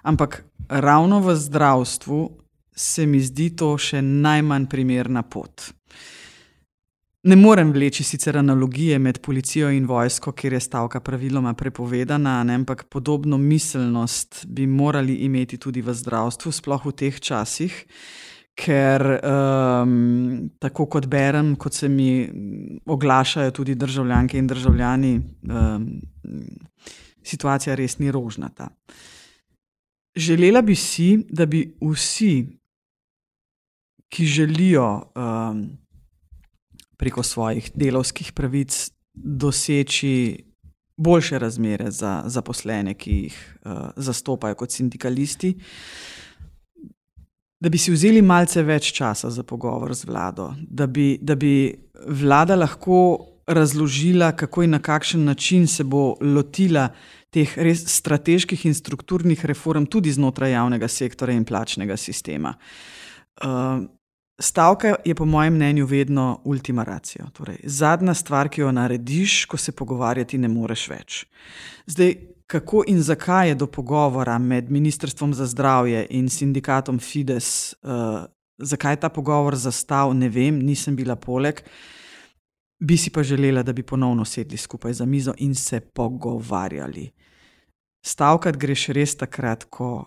[0.01, 2.29] ampak ravno v zdravstvu
[2.75, 5.61] se mi zdi to še najmanj primerna pot.
[7.25, 12.53] Ne morem vleči sicer analogije med policijo in vojsko, kjer je stavka praviloma prepovedana, ne,
[12.53, 17.77] ampak podobno miselnost bi morali imeti tudi v zdravstvu, sploh v teh časih,
[18.55, 22.23] ker um, tako kot berem, kot se mi
[22.85, 25.13] oglašajo tudi državljanke in državljani,
[25.51, 25.89] um,
[27.23, 28.69] situacija res ni rožnata.
[30.15, 32.45] Želela bi si, da bi vsi,
[34.09, 35.65] ki želijo um,
[36.97, 40.45] preko svojih delovskih pravic doseči
[40.97, 45.57] boljše razmere za zaposlene, ki jih uh, zastopajo kot sindikalisti,
[47.59, 51.73] da bi si vzeli malce več časa za pogovor z vlado, da bi, da bi
[52.07, 52.99] vlada lahko
[53.47, 56.89] razložila, kako in na kakšen način se bo lotila
[57.29, 62.55] teh res strateških in strukturnih reform tudi znotraj javnega sektora in plačnega sistema.
[63.43, 63.85] Uh,
[64.39, 67.29] Stavka je, po mojem mnenju, vedno ultima ratio.
[67.33, 71.21] Torej, zadnja stvar, ki jo narediš, ko se pogovarjati ne moreš več.
[71.87, 72.15] Zdaj,
[72.47, 78.25] kako in zakaj je do pogovora med Ministrstvom za zdravje in sindikatom Fides, uh,
[78.57, 81.61] zakaj je ta pogovor zastal, ne vem, nisem bila poleg.
[82.79, 87.11] Bi si pa želela, da bi ponovno sedli skupaj za mizo in se pogovarjali.
[88.05, 90.05] Stavkati greš res takrat, ko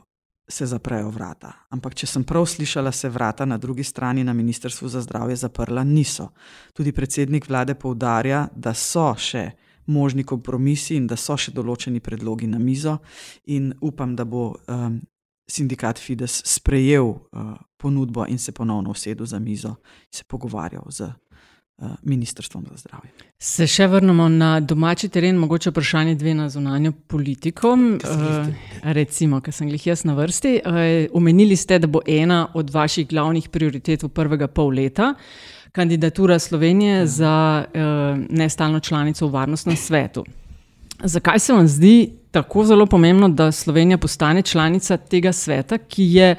[0.48, 1.52] se zaprejo vrata.
[1.70, 5.84] Ampak, če sem prav slišala, se vrata na drugi strani na Ministrstvu za zdravje zaprla
[5.84, 6.28] niso.
[6.72, 9.50] Tudi predsednik vlade poudarja, da so še
[9.88, 12.98] možni kompromisi in da so še določeni predlogi na mizo,
[13.46, 15.00] in upam, da bo um,
[15.48, 21.00] sindikat Fides sprejel uh, ponudbo in se ponovno usedel za mizo in se pogovarjal z
[21.00, 23.10] uh, Ministrstvom za zdravje.
[23.40, 27.72] Se še vrnemo na domači teren, mogoče vprašanje dve na zunanjo politiko.
[27.72, 30.58] Uh, recimo, ker sem jih jaz na vrsti.
[30.64, 30.80] Uh,
[31.16, 35.14] omenili ste, da bo ena od vaših glavnih prioritet v prvega pol leta
[35.78, 37.80] kandidatura Slovenije za uh,
[38.30, 40.24] nestalno članico v Varnostnem svetu.
[41.04, 46.34] Zakaj se vam zdi tako zelo pomembno, da Slovenija postane članica tega sveta, ki je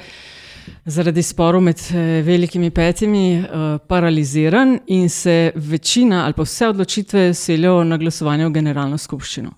[0.86, 3.45] zaradi sporov med eh, velikimi petimi eh,
[3.88, 9.52] paraliziran in se večina ali pa vse odločitve selijo na glasovanje v generalno skupščino?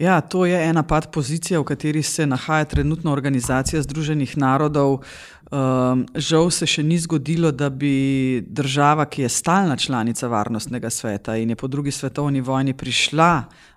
[0.00, 5.02] Ja, to je ena pad pozicija, v kateri se nahaja trenutno organizacija Združenih narodov.
[5.50, 11.34] Um, žal se še ni zgodilo, da bi država, ki je stalna članica Varnostnega sveta
[11.36, 13.32] in je po drugi svetovni vojni prišla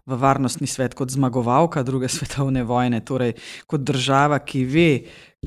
[0.06, 3.34] v Varnostni svet kot zmagovalka druge svetovne vojne, torej
[3.66, 4.90] kot država, ki ve,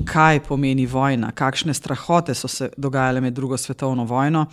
[0.03, 4.45] kaj pomeni vojna, kakšne strahote so se dogajale med drugo svetovno vojno.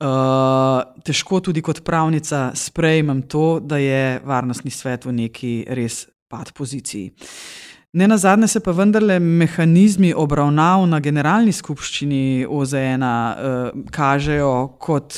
[0.00, 6.54] Uh, težko tudi kot pravnica sprejmem to, da je Varnostni svet v neki res pad
[6.56, 7.12] poziciji.
[7.92, 15.16] Ne na zadnje se pa vendarle mehanizmi obravnav na generalni skupščini OZN uh, kažejo kot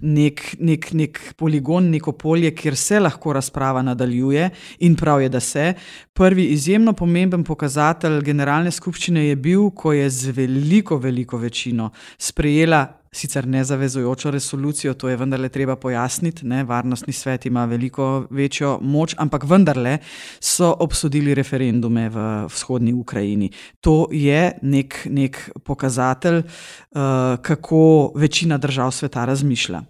[0.00, 4.48] nek, nek, nek poligon, neko polje, kjer se lahko razprava nadaljuje
[4.88, 5.74] in prav je, da se.
[6.16, 12.86] Prvi izjemno pomemben pokazatelj generalne skupščine je bil, ko je z veliko, veliko večino sprejela
[13.12, 16.46] sicer nezavezujočo resolucijo, to je vendarle treba pojasniti.
[16.46, 16.64] Ne?
[16.64, 19.98] Varnostni svet ima veliko večjo moč, ampak vendarle
[20.40, 23.50] so obsodili referendume v vzhodni Ukrajini.
[23.80, 27.02] To je nek, nek pokazatelj, uh,
[27.42, 29.82] kako večina držav sveta razmišlja.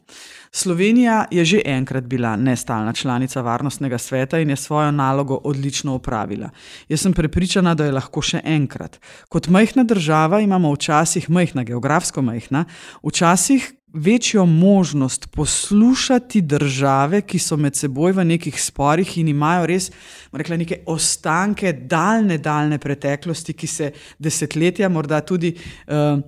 [0.52, 6.50] Slovenija je že enkrat bila nestalna članica Varnostnega sveta in je svojo nalogo odlično opravila.
[6.88, 8.98] Jaz sem prepričana, da je lahko še enkrat.
[9.28, 12.64] Kot majhna država imamo včasih, majhna, geografsko majhna,
[13.02, 19.90] včasih večjo možnost poslušati države, ki so med seboj v nekih sporih in imajo res
[20.32, 25.54] rekla, neke ostanke daljne, daljne preteklosti, ki se desetletja, morda tudi.
[25.86, 26.22] Uh,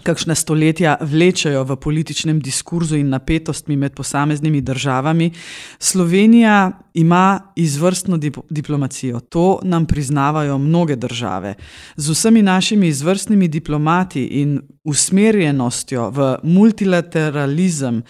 [0.00, 5.30] kakšna stoletja vlečejo v političnem diskurzu in napetostmi med posameznimi državami.
[5.78, 11.54] Slovenija ima izvrstno dip diplomacijo, to nam priznavajo mnoge države.
[11.96, 18.02] Z vsemi našimi izvrstnimi diplomati in usmerjenostjo v multilateralizem.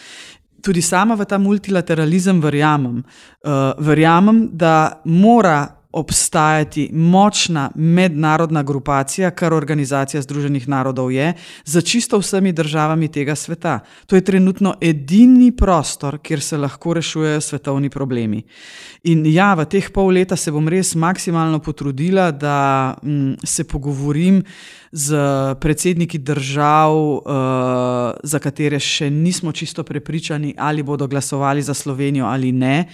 [0.63, 2.97] Tudi sama v ta multilateralizem verjamem.
[2.97, 11.33] Uh, verjamem, da mora obstajati močna mednarodna grupacija, kar Organizacija Združenih narodov je,
[11.65, 13.81] za čisto vsemi državami tega sveta.
[14.07, 18.43] To je trenutno edini prostor, kjer se lahko rešujejo svetovni problemi.
[19.03, 23.65] In ja, v teh pol leta se bom res maksimalno potrudila, da m, mm, se
[23.65, 24.43] pogovorim
[24.93, 25.17] z
[25.61, 27.23] predsedniki držav, uh,
[28.23, 32.85] za katere še nismo čisto prepričani, ali bodo glasovali za Slovenijo ali ne.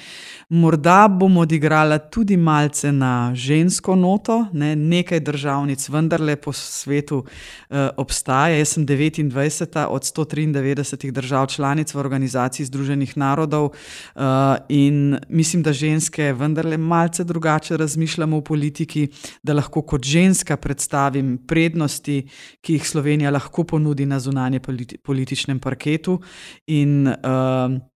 [0.49, 4.77] Morda bomo odigrali tudi malce na žensko noto, ne?
[4.77, 8.57] nekaj državnic, vendarle po svetu uh, obstaja.
[8.57, 14.23] Jaz sem 29 od 193 držav članic v Organizaciji Združenih narodov uh,
[14.69, 19.09] in mislim, da ženske vendarle malce drugače razmišljamo v politiki,
[19.43, 22.23] da lahko kot ženska predstavim prednosti,
[22.61, 26.21] ki jih Slovenija lahko ponudi na zunanje politi političnem parketu.
[26.67, 27.96] In, uh,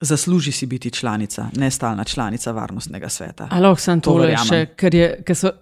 [0.00, 3.48] zasluži si biti članica, ne stalna članica varnostnega sveta.
[3.50, 5.52] Ampak sem to le še, ker, je, ker so.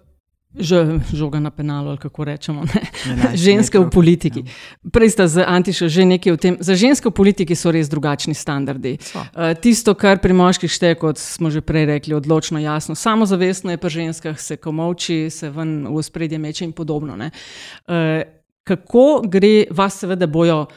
[0.55, 2.81] Že žoga na penalu, ali kako rečemo, ne?
[3.15, 4.39] Ne, ženske v politiki.
[4.39, 4.87] Ja.
[4.87, 6.55] Prej ste z Antišo že nekaj o tem.
[6.63, 8.95] Za ženske v politiki so res drugačni standardi.
[8.95, 13.83] Uh, tisto, kar pri moških šteje, kot smo že prej rekli, odločno, jasno, samozavestno je
[13.83, 17.19] pri ženskah, se komovči, se ven v spredje meče in podobno.
[17.19, 18.23] Uh,
[18.63, 20.69] kako gre, vas seveda bojo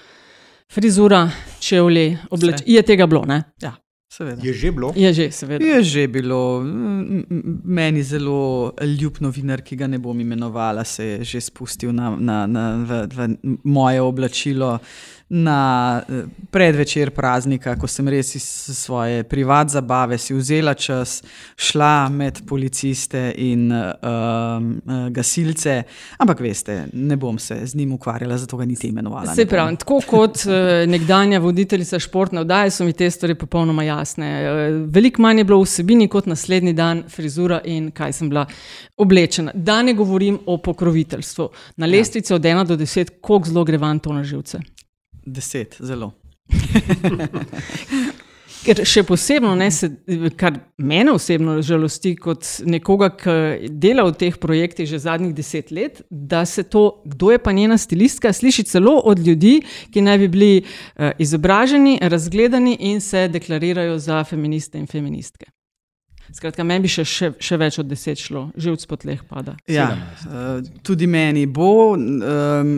[0.73, 2.67] frizura, čevlji, oblačila.
[2.67, 3.43] Je tega bilo, ne?
[3.63, 3.75] Ja.
[4.09, 4.41] Seveda.
[4.43, 4.93] Je že bilo?
[4.97, 5.65] Je že, seveda.
[5.65, 6.65] Je že bilo.
[7.65, 12.47] Meni zelo ljub novinar, ki ga ne bom imenovala, se je že spustil na, na,
[12.47, 13.29] na, v, v
[13.65, 14.79] moje oblačilo
[15.29, 18.45] na eh, predvečer praznika, ko sem res iz
[18.79, 21.23] svoje privat zabave si vzela čas,
[21.57, 25.83] šla med policiste in uh, gasilce,
[26.19, 29.35] ampak veste, ne bom se z njim ukvarjala, zato ga niti imenovala.
[29.35, 30.45] Se pravi, tako kot
[30.87, 34.31] nekdanja voditeljica športne vdaje, so mi te stvari popolnoma jasne.
[34.89, 38.47] Veliko manj je bilo vsebini kot naslednji dan, frizura in kaj sem bila
[38.97, 39.53] oblečena.
[39.55, 41.49] Da ne govorim o pokroviteljstvu.
[41.77, 41.93] Na ja.
[41.93, 42.37] lestvici ja.
[42.37, 44.61] od 1 do 10, koliko zelo gre vam to na živce?
[45.29, 46.13] Deset, zelo.
[48.65, 49.87] Ker še posebno, ne, se,
[50.37, 56.01] kar mene osebno žalosti, kot nekoga, ki dela v teh projektih že zadnjih deset let,
[56.11, 59.61] da se to, kdo je pa njena stilistka, sliši celo od ljudi,
[59.95, 65.53] ki naj bi bili uh, izobraženi, razgledani in se deklarirajo za feministe in feministke.
[66.33, 69.55] Skratka, meni bi še, še, še več od deset šlo, že od spotleh pada.
[69.71, 69.89] Ja,
[70.29, 71.95] uh, tudi meni bo.
[71.97, 72.73] Um,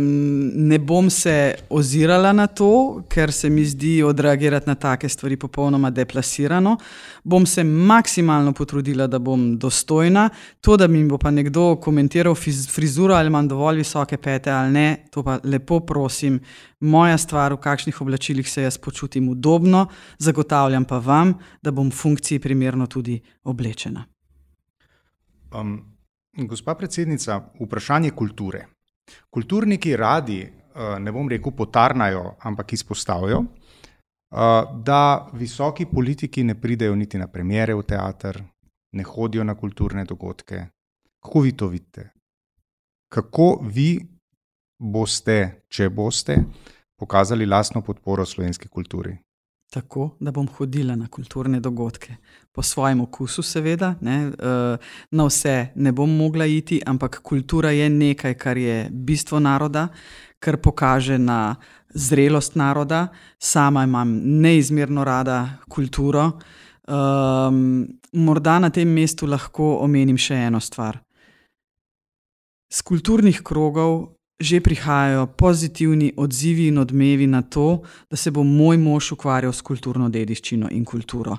[0.71, 1.35] ne bom se
[1.69, 6.77] ozirala na to, ker se mi zdi odreagirati na take stvari popolnoma deplasirano.
[7.25, 10.29] Bom se maksimalno potrudila, da bom dostojna.
[10.61, 14.89] To, da mi bo pa nekdo komentiral frizuro ali imam dovolj visoke pete ali ne,
[15.11, 16.39] to pa lepo prosim,
[16.81, 19.87] moja stvar, v kakšnih oblačilih se jaz počutim udobno,
[20.19, 24.05] zagotavljam pa vam, da bom v funkciji primerno tudi oblečena.
[25.55, 25.97] Um,
[26.49, 28.67] gospa predsednica, vprašanje kulture.
[29.31, 34.39] Kulturniki radi, uh, ne bom rekel, potarnajo, ampak izpostavijo, uh,
[34.85, 38.43] da visoki politiki ne pridejo niti na premjere v teater,
[38.93, 40.67] ne hodijo na kulturne dogodke.
[41.21, 42.11] Kako vi to vidite?
[43.09, 44.20] Kako vi
[44.81, 46.37] boste, če boste,
[46.99, 49.13] pokazali lastno podporo slovenski kulturi?
[49.71, 52.17] Tako, da bom hodila na kulturne dogodke,
[52.53, 53.95] po svojem okusu, seveda.
[54.01, 59.39] Ne, eh, na vse ne bom mogla iti, ampak kultura je nekaj, kar je bistvo
[59.41, 59.89] naroda,
[60.41, 61.57] kar pokaže na
[61.95, 63.09] zrelost naroda,
[63.39, 66.31] sama imam neizmerno rada kulturo.
[66.91, 70.99] Um, morda na tem mestu lahko omenim še eno stvar.
[72.73, 78.79] Z kulturnih krogov že prihajajo pozitivni odzivi in odmevi na to, da se bo moj
[78.79, 81.37] mož ukvarjal s kulturno dediščino in kulturo.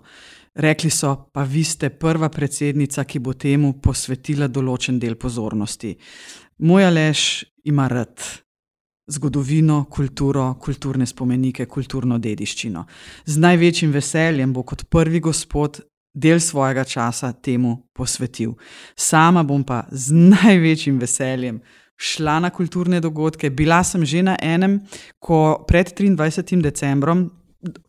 [0.55, 5.95] Rekli so, pa vi ste prva predsednica, ki bo temu posvetila določen del pozornosti.
[6.59, 7.21] Moj Aleš
[7.63, 8.19] ima rad
[9.11, 12.85] zgodovino, kulturo, kulturne spomenike, kulturno dediščino.
[13.25, 15.81] Z največjim veseljem bo kot prvi gospod
[16.13, 18.53] del svojega časa temu posvetil.
[18.95, 21.61] Sama bom pa z največjim veseljem
[22.01, 23.53] šla na kulturne dogodke.
[23.53, 24.81] Bila sem že na enem,
[25.21, 26.57] ko pred 23.
[26.61, 27.29] decembrom.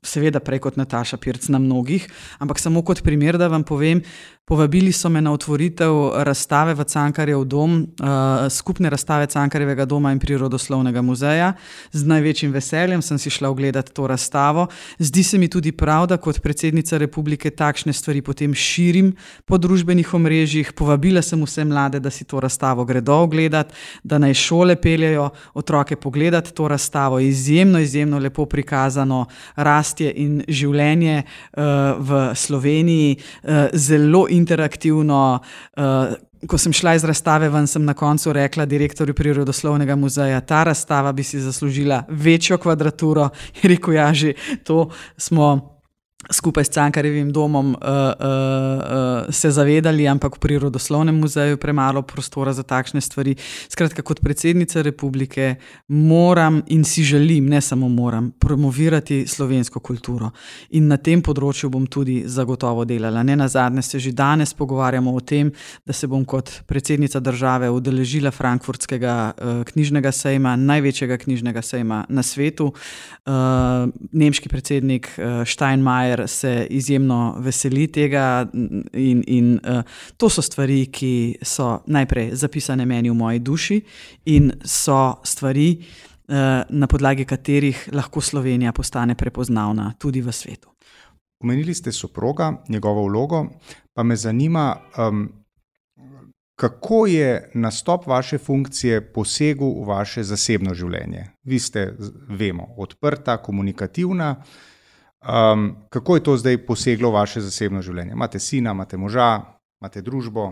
[0.05, 2.05] Seveda, prej kot Nataša Pirc na mnogih,
[2.45, 4.03] ampak samo kot primer, da vam povem,
[4.45, 5.95] Povabili so me na otvoritev
[6.27, 11.53] razstave v Cankarjev dom, uh, skupne razstave Cankarjevega doma in prirodoslovnega muzeja.
[11.93, 14.67] Z največjim veseljem sem si šla ogledati to razstavo.
[14.99, 19.13] Zdi se mi tudi prav, da kot predsednica republike takšne stvari potem širim
[19.47, 20.73] po družbenih omrežjih.
[20.75, 25.97] Povabila sem vse mlade, da si to razstavo gredo ogledati, da naj šole peljejo otroke
[25.97, 27.21] pogledati to razstavo.
[27.21, 31.63] Izjemno, izjemno lepo prikazano rastje in življenje uh,
[31.99, 33.17] v Sloveniji.
[33.43, 35.41] Uh, zelo interaktivno.
[35.77, 36.15] Uh,
[36.47, 41.13] ko sem šla iz razstave, ven sem na koncu rekla direktorju Prirodoslovnega muzeja, ta razstava
[41.13, 43.29] bi si zaslužila večjo kvadraturo.
[43.63, 44.33] Je rekel, ja, že
[44.65, 45.72] to smo
[46.33, 48.27] skupaj s Cankarjevim domom uh, uh,
[49.29, 53.37] uh, se zavedali, ampak v Prirodoslovnem muzeju premalo prostora za takšne stvari.
[53.69, 55.55] Skratka, kot predsednica republike
[55.89, 60.31] moram in si želim, ne samo moram, promovirati slovensko kulturo.
[60.71, 63.23] In na tem področju bom tudi zagotovo delala.
[63.23, 65.53] Ne na zadnje se že danes pogovarjamo o tem,
[65.87, 72.23] da se bom kot predsednica države udeležila Frankfurtskega uh, knjižnega sejma, največjega knjižnega sejma na
[72.23, 72.73] svetu.
[73.27, 78.47] Uh, nemški predsednik uh, Steinmeier Majer se izjemno veseli tega,
[78.93, 79.83] in, in uh,
[80.17, 83.81] to so stvari, ki so najprej zapisane meni v moji duši,
[84.27, 85.79] in so stvari,
[86.29, 86.35] uh,
[86.69, 90.69] na podlagi katerih lahko Slovenija postane prepoznavna tudi v svetu.
[91.43, 93.47] Omenili ste soproga, njegovo vlogo,
[93.95, 95.29] pa me zanima, um,
[96.57, 101.33] kako je nastop vaše funkcije posegel v vaše zasebno življenje.
[101.43, 101.97] Vi ste,
[102.29, 104.37] vemo, odprta, komunikativna.
[105.23, 108.13] Um, kako je to zdaj poseglo v vaše zasebno življenje?
[108.13, 109.41] Imate sina, imate moža,
[109.81, 110.49] imate družbo?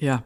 [0.00, 0.22] Ja.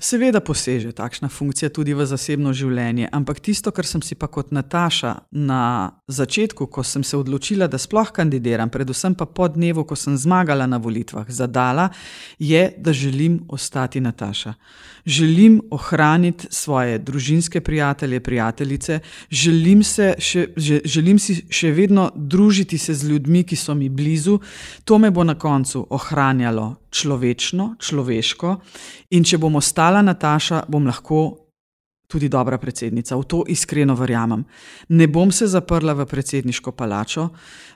[0.00, 4.48] Seveda poseže takšna funkcija tudi v zasebno življenje, ampak tisto, kar sem si pa kot
[4.48, 9.98] Nataša na začetku, ko sem se odločila, da sploh kandidiram, predvsem pa po dnevu, ko
[10.00, 11.90] sem zmagala na volitvah, zadala,
[12.40, 14.54] je, da želim ostati Nataša.
[15.04, 20.46] Želim ohraniti svoje družinske prijatelje, prijateljice, želim, se še,
[20.84, 24.40] želim si še vedno družiti se z ljudmi, ki so mi blizu.
[24.88, 28.56] To me bo na koncu ohranjalo človečno, človeško.
[29.16, 31.49] In če bom ostala Nataša, bom lahko
[32.10, 33.16] tudi dobra predsednica.
[33.16, 34.42] V to iskreno verjamem.
[34.88, 37.28] Ne bom se zaprla v predsedniško palačo,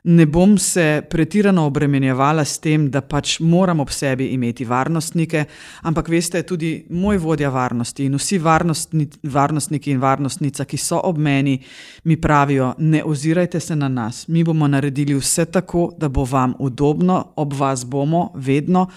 [0.05, 5.45] ne bom se pretirano obremenjevala s tem, da pač moram ob sebi imeti varnostnike,
[5.83, 11.19] ampak veste, tudi moj vodja varnosti in vsi varnostni, varnostniki in varnostnica, ki so ob
[11.19, 11.61] meni,
[12.05, 16.55] mi pravijo: ne ozirajte se na nas, mi bomo naredili vse tako, da bo vam
[16.59, 18.89] udobno, ob vas bomo vedno.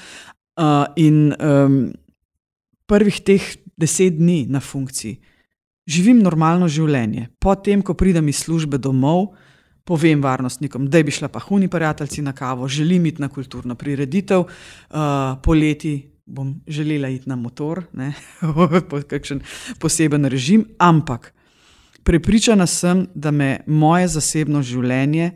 [0.57, 1.93] Uh, in um,
[2.89, 3.43] prvih teh
[3.77, 5.17] deset dni na funkciji
[5.87, 7.29] živim normalno življenje.
[7.39, 9.31] Potem, ko pridem iz službe domov,
[9.87, 14.43] povem varnostnikom, da bi šla pa huni prijatelji na kavo, želim iti na kulturno prireditev,
[14.43, 14.99] uh,
[15.43, 15.95] poleti
[16.27, 18.11] bom želela iti na motor, ne,
[18.89, 19.39] po kakšen
[19.79, 21.31] poseben režim, ampak
[22.03, 25.31] prepričana sem, da me moje zasebno življenje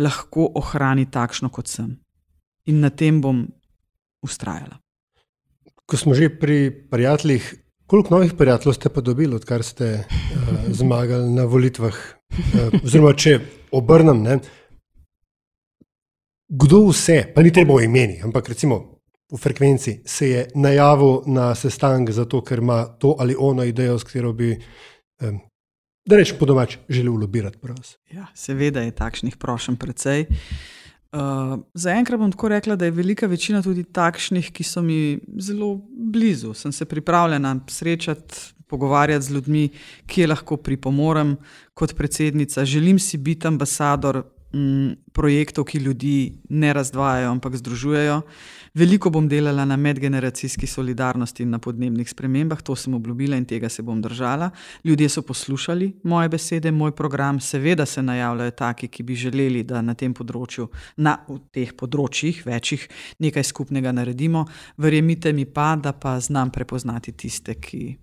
[0.00, 1.98] lahko ohrani takšno, kot sem.
[2.64, 3.44] In na tem bom
[4.24, 4.80] ustrajala.
[5.90, 7.54] Ko smo že pri prijateljih,
[7.86, 10.04] koliko novih prijateljev ste pa dobili, odkar ste uh,
[10.70, 11.96] zmagali na volitvah?
[12.30, 13.40] Uh, oziroma, če
[13.74, 14.38] obrnem, ne,
[16.46, 18.78] kdo vse, pa ni treba o imeni, ampak recimo
[19.34, 24.06] v frekvenci se je najavil na sestanek zato, ker ima to ali ono idejo, s
[24.06, 24.54] katero bi.
[25.22, 25.40] Um,
[26.10, 27.58] Da rečem po domač, želel lobirati.
[28.10, 30.24] Ja, seveda je takšnih prošen precej.
[30.30, 30.79] Uh,
[31.10, 35.72] Uh, Zaenkrat bom tako rekla, da je velika večina tudi takšnih, ki so mi zelo
[35.90, 36.54] blizu.
[36.54, 39.68] Sem se pripravljena srečati, pogovarjati z ljudmi,
[40.06, 41.34] ki lahko pripomorem
[41.74, 42.64] kot predsednica.
[42.64, 44.22] Želim si biti ambasador
[44.54, 48.20] m, projektov, ki ljudi ne razdvajajo, ampak združujejo.
[48.74, 53.68] Veliko bom delala na medgeneracijski solidarnosti in na podnebnih spremembah, to sem obljubila in tega
[53.68, 54.50] se bom držala.
[54.84, 59.82] Ljudje so poslušali moje besede, moj program, seveda se najavljajo taki, ki bi želeli, da
[59.82, 61.16] na tem področju, na
[61.52, 62.88] teh področjih, večjih,
[63.18, 64.46] nekaj skupnega naredimo.
[64.76, 67.96] Verjemite mi pa, da pa znam prepoznati tiste, ki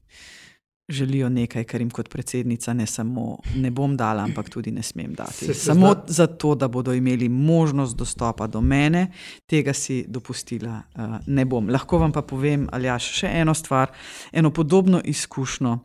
[0.89, 5.13] želijo nekaj, kar jim kot predsednica ne samo ne bom dala, ampak tudi ne smem
[5.13, 5.33] dati.
[5.33, 9.11] Se- se samo zna- zato, da bodo imeli možnost dostopa do mene,
[9.45, 11.69] tega si dopustila uh, ne bom.
[11.69, 13.91] Lahko vam pa povem, Aljaš, še eno stvar,
[14.31, 15.79] eno podobno izkušnjo.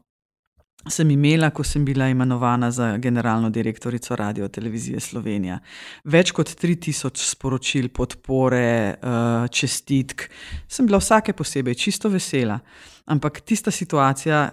[0.89, 5.59] Sem imela, ko sem bila imenovana za generalno direktorico Radio Televizije Slovenija.
[6.05, 9.09] Več kot 3000 sporočil podpore, uh,
[9.49, 10.23] čestitk.
[10.69, 12.59] Sem bila vsake posebej čisto vesela.
[13.07, 14.51] Ampak tista situacija,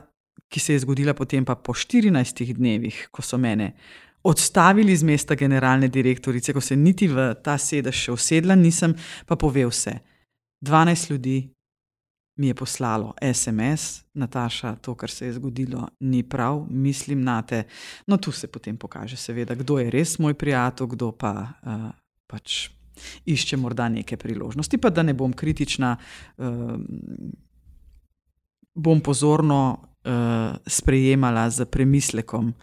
[0.50, 3.74] ki se je zgodila potem pa po 14 dnevih, ko so mene
[4.24, 8.96] odstavili z mesta generalne direktorice, ko se niti v ta sedež še usedla, nisem
[9.26, 9.96] pa povedal vse.
[10.66, 11.38] 12 ljudi
[12.40, 17.64] mi je poslalo SMS, Nataša, to, kar se je zgodilo, ni prav, mislim na te.
[18.08, 21.90] No, tu se potem pokaže, seveda, kdo je res moj prijatelj, kdo pa uh,
[22.28, 22.70] pač
[23.26, 24.78] išče morda neke priložnosti.
[24.78, 25.98] Pa da ne bom kritična,
[26.38, 26.80] uh,
[28.76, 32.54] bom pozorno uh, sprejemala z premislekom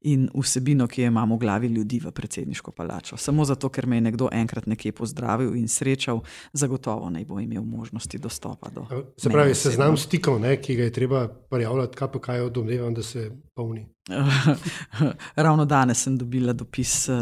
[0.00, 3.16] in vsebino, ki jo imam v glavi ljudi v predsedniško palačo.
[3.16, 6.22] Samo zato, ker me je nekdo enkrat nekje pozdravil in srečal,
[6.52, 8.86] zagotovo ne bo imel možnosti dostopa do.
[9.16, 13.30] Se pravi, seznam stikov, ne, ki ga je treba prijavljati, KPK je domnevam, da se
[13.54, 13.86] polni.
[15.36, 17.16] Ravno danes sem dobila dopis uh,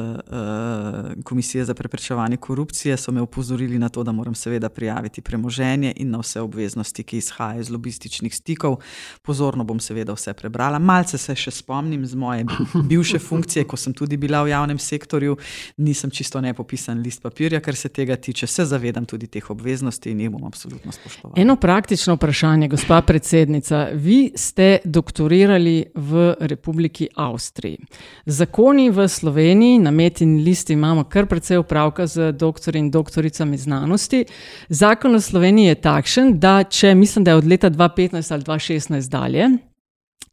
[1.24, 6.11] Komisije za preprečevanje korupcije, so me upozorili na to, da moram seveda prijaviti premoženje in
[6.11, 8.76] na vse obveznosti, ki izhajajo iz lobističnih stikov.
[9.22, 10.78] Pozorno bom seveda vse prebrala.
[10.78, 12.47] Malce se še spomnim z moje
[12.91, 15.36] bivše funkcije, ko sem tudi bila v javnem sektorju,
[15.76, 18.47] nisem čisto nepopisan list papirja, kar se tega tiče.
[18.47, 21.34] Se zavedam tudi teh obveznosti in jih bom absolutno spoštovala.
[21.36, 23.89] Eno praktično vprašanje, gospa predsednica.
[23.95, 26.78] Vi ste doktorirali v Republiki
[27.14, 27.79] Avstriji.
[28.26, 34.24] Zakoni v Sloveniji, na metini listi imamo kar precej upravka z doktorji in doktoricami znanosti.
[34.68, 39.11] Zakon v Sloveniji je takšen, da če mislim, da je od leta 2015 ali 2016
[39.11, 39.49] dalje,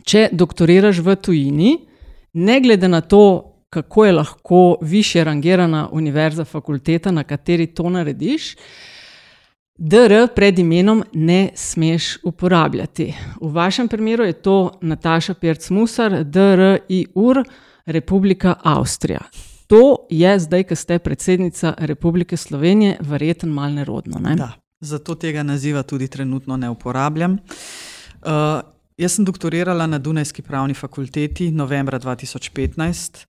[0.06, 1.78] če doktoriraš v tujini,
[2.34, 8.56] ne glede na to, kako je lahko više rangirana univerza, fakulteta, na kateri to narediš,
[9.78, 13.14] DR pred imenom ne smeš uporabljati.
[13.42, 17.44] V vašem primeru je to Nataša Pirc-Musar, DR IUR,
[17.86, 19.20] Republika Avstrija.
[19.68, 24.20] To je zdaj, ko ste predsednica Republike Slovenije, verjetno malo nerodno.
[24.20, 24.36] Ne?
[24.36, 27.32] Da, zato tega naziva tudi trenutno ne uporabljam.
[27.32, 28.62] Uh,
[28.98, 33.26] jaz sem doktorirala na Dunajski pravni fakulteti novembra 2015.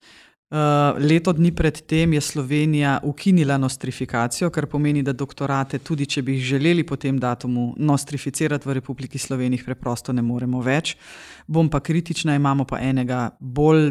[0.46, 0.58] Uh,
[1.02, 6.44] leto dni predtem je Slovenija ukinila nostrifikacijo, kar pomeni, da doktorate, tudi če bi jih
[6.52, 10.94] želeli po tem datumu nostrificirati v Republiki Sloveniji, preprosto ne moremo več.
[11.46, 13.90] Bom pa kritična, imamo pa enega bolj,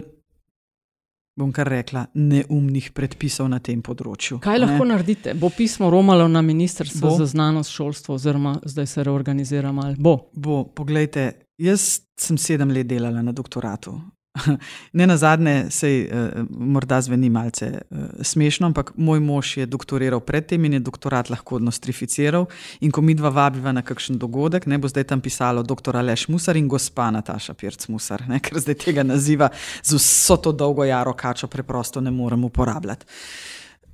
[1.35, 4.39] bom kar rekla, neumnih predpisov na tem področju.
[4.39, 4.93] Kaj lahko ne?
[4.95, 5.35] naredite?
[5.35, 7.17] Bo pismo romalo na Ministrstvo Bo.
[7.19, 9.99] za znanost, šolstvo, oziroma zdaj se reorganizira malo?
[9.99, 10.31] Bo.
[10.31, 13.99] Bo, poglejte, jaz sem sedem let delala na doktoratu.
[14.93, 20.19] Ne na zadnje, sej uh, morda zveni malce uh, smešno, ampak moj mož je doktoriral
[20.19, 22.45] predtem in je doktorat lahko nostrificiral.
[22.81, 25.97] In ko mi dva vabiva na kakšen dogodek, ne bo zdaj tam pisalo dr.
[25.97, 29.49] Aleš Musar in gospa Nataša Pirc Musar, ne, ker zdaj tega naziva
[29.83, 33.05] z vso to dolgo jaro kačo preprosto ne morem uporabljati.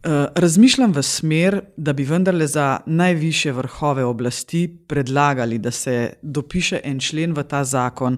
[0.01, 6.79] Uh, razmišljam v smer, da bi vendarle za najviše vrhove oblasti predlagali, da se dopiše
[6.83, 8.17] en člen v ta zakon,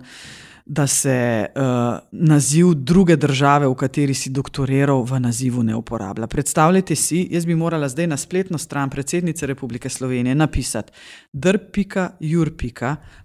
[0.65, 1.63] da se uh,
[2.11, 6.27] naziv druge države, v kateri si doktoriral, v nazivu ne uporablja.
[6.27, 10.91] Predstavljajte si, jaz bi morala zdaj na spletno stran predsednice Republike Slovenije napisati
[11.33, 12.51] dr.jur.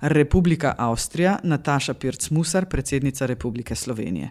[0.01, 4.31] Republika Avstrija, Nataša Pirc-Musar, predsednica Republike Slovenije.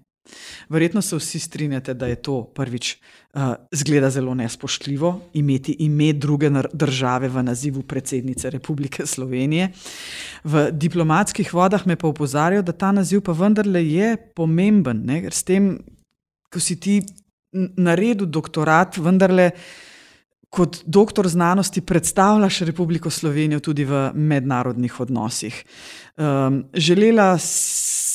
[0.70, 2.96] Verjetno se vsi strinjate, da je to prvič
[3.34, 9.72] uh, zgleda zelo nespoštljivo imeti ime druge države v nazivu predsednice Republike Slovenije.
[10.44, 15.22] V diplomatskih vodah me pa opozarjajo, da ta naziv pa vendarle je pomemben, ne?
[15.22, 15.78] ker s tem,
[16.54, 17.02] ko si ti
[17.54, 19.52] n- naredil doktorat, vendarle
[20.50, 25.66] kot doktor znanosti predstavljaš Republiko Slovenijo tudi v mednarodnih odnosih.
[26.18, 27.38] Um, želela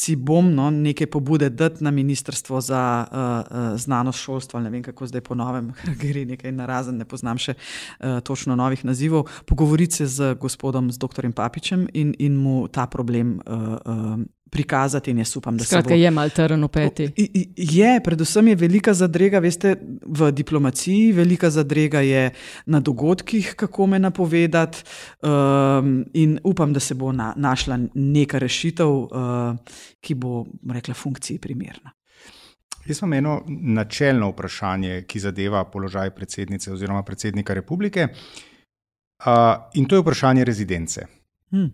[0.02, 4.82] si bom no, neke pobude dati na Ministrstvo za uh, uh, znanost, šolstvo, ne vem
[4.82, 5.72] kako zdaj po novem,
[6.02, 10.98] gre nekaj narazen, ne poznam še uh, točno novih nazivov, pogovoriti se z gospodom, z
[10.98, 11.30] dr.
[11.36, 15.94] Papičem in, in mu ta problem uh, uh, prikazati in jaz upam, da Skratka, se
[15.94, 15.98] bo.
[15.98, 17.04] je mal trn v peti.
[17.16, 22.30] I- i- Je, predvsem je velika zadrega, veste, v diplomaciji, velika zadrega je
[22.66, 24.84] na dogodkih, kako me napovedati,
[25.22, 29.08] um, in upam, da se bo na, našla neka rešitev, uh,
[30.00, 31.92] ki bo, rekla, funkciji primerna.
[32.86, 38.08] Jaz imam eno načelno vprašanje, ki zadeva položaj predsednice oziroma predsednika republike.
[39.20, 39.32] Uh,
[39.74, 41.06] in to je vprašanje rezidence.
[41.50, 41.66] Hm.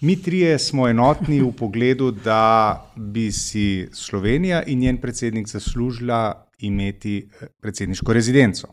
[0.00, 7.28] Mi trije smo enotni v pogledu, da bi si Slovenija in njen predsednik zaslužila imeti
[7.40, 8.68] eh, predsedniško rezidenco.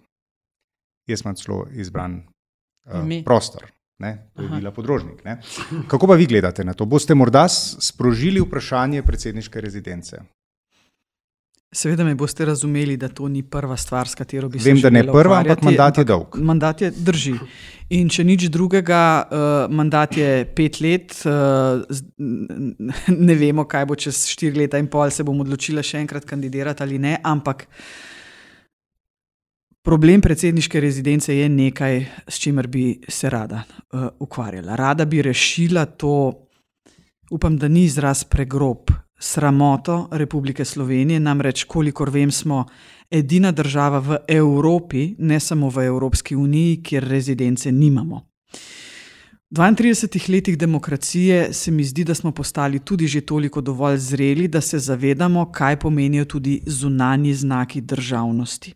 [1.07, 3.23] Jaz imam celo izbran uh, Ime.
[3.23, 3.63] prostor,
[3.99, 4.29] ne?
[4.35, 4.57] to je Aha.
[4.57, 5.23] bila podrožnik.
[5.23, 5.41] Ne?
[5.87, 6.85] Kako pa vi gledate na to?
[6.85, 10.17] Boste morda sprožili vprašanje predsedniške rezidence?
[11.73, 14.89] Seveda me boste razumeli, da to ni prva stvar, s katero bi se Vem, da
[14.93, 16.37] ne prva, ampak mandat je dolg.
[16.37, 17.33] Mandat je drži.
[17.97, 21.81] In če nič drugega, uh, mandat je pet let, uh,
[23.27, 26.85] ne vemo, kaj bo čez štiri leta in pol, se bom odločila še enkrat kandidirati
[26.85, 27.65] ali ne, ampak
[29.83, 31.99] problem predsedniške rezidence je nekaj,
[32.29, 34.77] s čimer bi se rada uh, ukvarjala.
[34.79, 36.13] Rada bi rešila to,
[37.33, 38.93] upam, da ni izraz pregrob,
[39.23, 42.65] sramoto Republike Slovenije, namreč, kolikor vem, smo
[43.11, 48.21] edina država v Evropi, ne samo v Evropski uniji, kjer rezidence nimamo.
[49.53, 54.47] V 32 letih demokracije se mi zdi, da smo postali tudi že toliko dovolj zreli,
[54.47, 58.73] da se zavedamo, kaj pomenijo tudi zunanji znaki državnosti.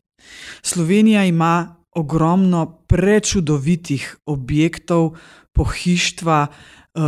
[0.62, 5.16] Slovenija ima ogromno prečudovitih objektov,
[5.54, 7.00] pohištva, eh,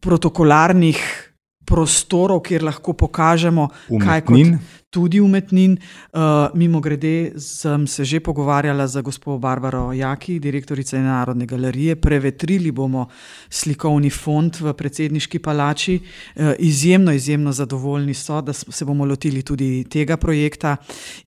[0.00, 1.32] protokolarnih
[1.66, 3.68] prostorov, kjer lahko pokažemo,
[4.02, 4.58] kaj kot Umetnin?
[4.96, 5.76] tudi umetnin.
[6.12, 11.96] Uh, mimo grede, sem se že pogovarjala z gospod Barbaro Jaki, direktorico Narodne galerije.
[12.00, 13.08] Prevetrili bomo
[13.50, 15.98] slikovni fond v predsedniški palači.
[16.00, 20.76] Uh, izjemno, izjemno zadovoljni so, da se bomo lotili tudi tega projekta.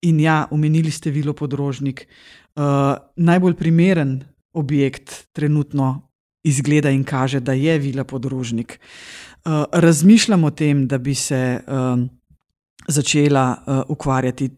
[0.02, 2.08] In ja, omenili ste Vilo Podrožnik.
[2.56, 4.24] Uh, najbolj primeren
[4.54, 6.10] objekt trenutno
[6.44, 8.80] izgleda in kaže, da je Vila Podrožnik.
[9.46, 12.10] Uh, razmišljam o tem, da bi se um,
[12.88, 14.50] začela uh, ukvarjati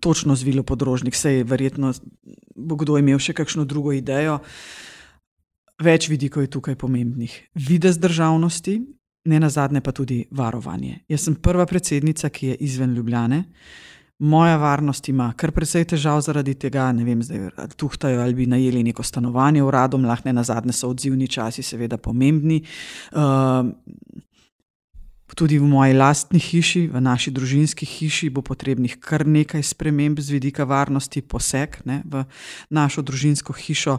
[0.00, 1.14] točno z Vilo Podrožnik.
[1.14, 1.92] Sej verjetno
[2.56, 4.40] bo kdo imel še kakšno drugo idejo.
[5.82, 7.32] Več vidikov je tukaj pomembnih.
[7.54, 8.76] Videz državnosti,
[9.30, 11.02] ne na zadnje pa tudi varovanje.
[11.08, 13.44] Jaz sem prva predsednica, ki je izven Ljubljane.
[14.22, 18.46] Moja varnost ima kar precej težav zaradi tega, ne vem, zdaj ali tuhtajo ali bi
[18.46, 22.62] najeli neko stanovanje uradom, lahko ne na zadnje so odzivni časi, seveda pomembni.
[23.12, 23.66] Uh,
[25.32, 30.34] Tudi v moji lastni hiši, v naši družinski hiši, bo potrebnih kar nekaj sprememb z
[30.36, 32.26] vidika varnosti, poseg ne, v
[32.68, 33.96] našo družinsko hišo.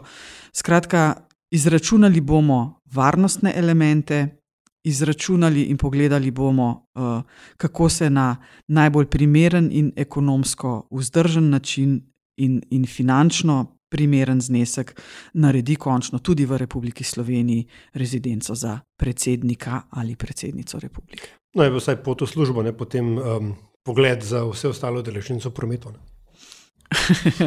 [0.54, 4.43] Skratka, izračunali bomo varnostne elemente,
[4.84, 7.22] izračunali in pogledali bomo, uh,
[7.56, 12.00] kako se na najbolj primeren in ekonomsko vzdržen način
[12.36, 15.00] in, in finančno primeren znesek
[15.34, 21.28] naredi končno tudi v Republiki Sloveniji rezidenco za predsednika ali predsednico republike.
[21.54, 23.54] No, je pa vsaj pot v službo, ne potem um,
[23.86, 25.92] pogled za vse ostalo deležnico v prometu.
[25.94, 26.13] Ne.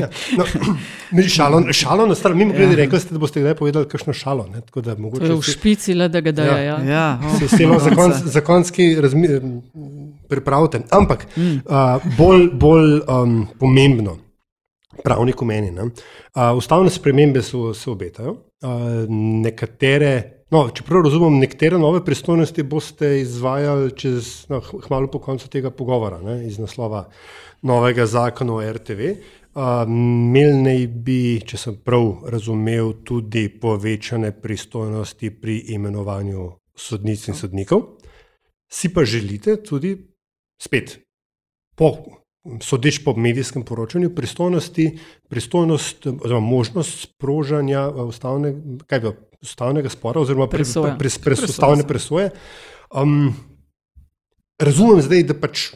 [0.02, 0.46] Ja, no,
[1.12, 2.76] mi šalo, šalo na stran, mimo grede, Ja.
[2.76, 4.48] rekli ste, da boste kdaj povedali kakšno šalo.
[4.54, 6.58] Ne, tako da To mogoče je v špici, le da ga dajo.
[6.58, 6.78] Ja.
[6.84, 9.28] Ja, oh, se vseeno za, konc, za konski razmi,
[10.30, 10.82] pripravite.
[10.90, 11.60] Ampak mm.
[11.66, 14.18] uh, bolj, bolj um, pomembno,
[15.04, 18.38] pravnik meni, ne, uh, ustavne spremembe so, se obetajo.
[18.64, 19.06] Uh,
[19.44, 25.70] nekatere, no, čeprav razumem, nekatere nove pristojnosti boste izvajali čez, no, hmalo po koncu tega
[25.70, 27.08] pogovora, ne, iz naslova
[27.62, 29.14] novega zakona o RTV.
[29.58, 37.88] Imeli naj bi, če sem prav razumel, tudi povečane pristojnosti pri imenovanju sodnic in sodnikov.
[38.70, 39.96] Si pa želite tudi
[40.62, 41.00] spet,
[41.74, 41.90] po,
[42.62, 44.92] sodeč po medijskem poročanju, pristojnosti,
[45.30, 48.54] pristojnost oziroma možnost sprožanja ustavne,
[48.86, 50.94] kaj bi, ustavnega spora oziroma pre, Presoje.
[51.00, 52.30] pre, pre, pre, ustavne presoje.
[52.94, 53.34] Um,
[54.62, 55.72] razumem zdaj, da pač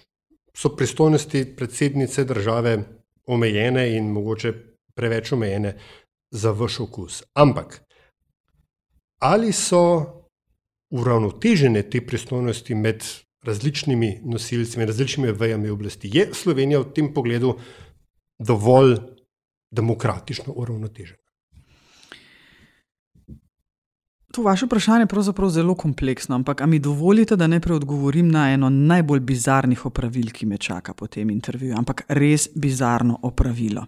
[0.53, 4.53] so pristojnosti predsednice države omejene in mogoče
[4.95, 5.77] preveč omejene
[6.31, 7.23] za vaš okus.
[7.33, 7.81] Ampak
[9.21, 9.81] ali so
[10.91, 13.03] uravnotežene te pristojnosti med
[13.45, 16.09] različnimi nosilci, med različnimi vejami oblasti?
[16.13, 17.55] Je Slovenija v tem pogledu
[18.39, 18.97] dovolj
[19.71, 21.21] demokratično uravnotežena?
[24.31, 28.69] To vaše vprašanje je pravzaprav zelo kompleksno, ampak mi dovolite, da najprej odgovorim na eno
[28.69, 33.85] najbolj bizarnih opravil, ki me čaka po tem intervjuju, ampak res bizarno opravilo.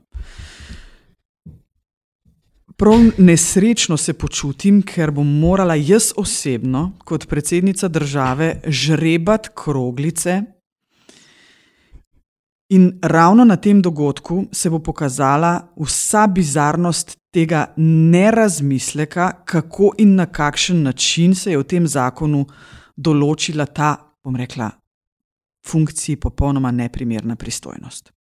[2.78, 10.42] prav nesrečno se počutim, ker bom morala jaz osebno, kot predsednica države, žrebati kroglice.
[12.70, 20.26] In ravno na tem dogodku se bo pokazala vsa bizarnost tega nerazmisleka, kako in na
[20.26, 22.46] kakšen način se je v tem zakonu
[22.96, 24.70] določila ta, bom rekla,
[25.68, 28.12] funkciji popolnoma neprimerna pristojnost.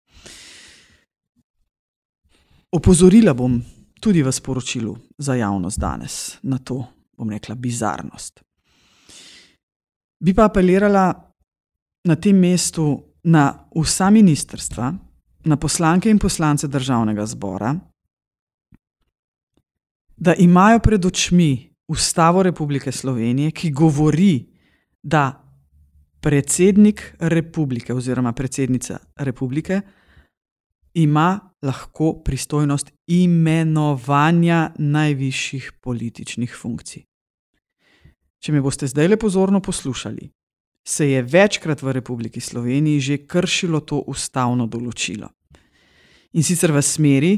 [2.73, 3.61] Opozorila bom
[4.01, 6.81] tudi v sporočilu za javnost danes na to,
[7.17, 8.41] bom rekla, bizarnost.
[10.19, 11.13] Bi pa apelirala
[12.07, 14.93] na tem mestu na vsa ministrstva,
[15.45, 17.75] na poslanke in poslance državnega zbora,
[20.17, 24.45] da imajo pred očmi Ustavo Republike Slovenije, ki govori,
[25.03, 25.43] da
[26.21, 29.81] predsednik republike oziroma predsednica republike
[30.93, 37.03] ima lahko pristojnost imenovanja najvišjih političnih funkcij.
[38.39, 40.29] Če me boste zdaj le pozorno poslušali,
[40.83, 45.29] se je večkrat v Republiki Sloveniji že kršilo to ustavno določilo.
[46.33, 47.33] In sicer v smeri,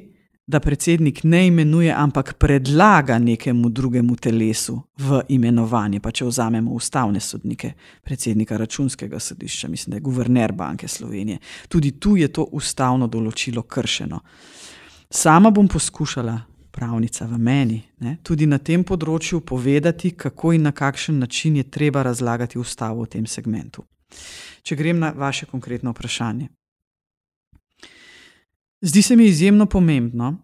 [0.48, 6.00] da predsednik ne imenuje, ampak predlaga nekemu drugemu telesu v imenovanje.
[6.00, 7.74] Pa če vzamemo ustavne sodnike,
[8.04, 13.64] predsednika računskega sodišča, mislim, da je guverner Banke Slovenije, tudi tu je to ustavno določilo
[13.64, 14.20] kršeno.
[15.10, 16.38] Sama bom poskušala,
[16.76, 21.70] pravnica v meni, ne, tudi na tem področju povedati, kako in na kakšen način je
[21.72, 23.86] treba razlagati ustavo v tem segmentu.
[24.64, 26.50] Če grem na vaše konkretno vprašanje.
[28.86, 30.36] Zdi se mi izjemno pomembno,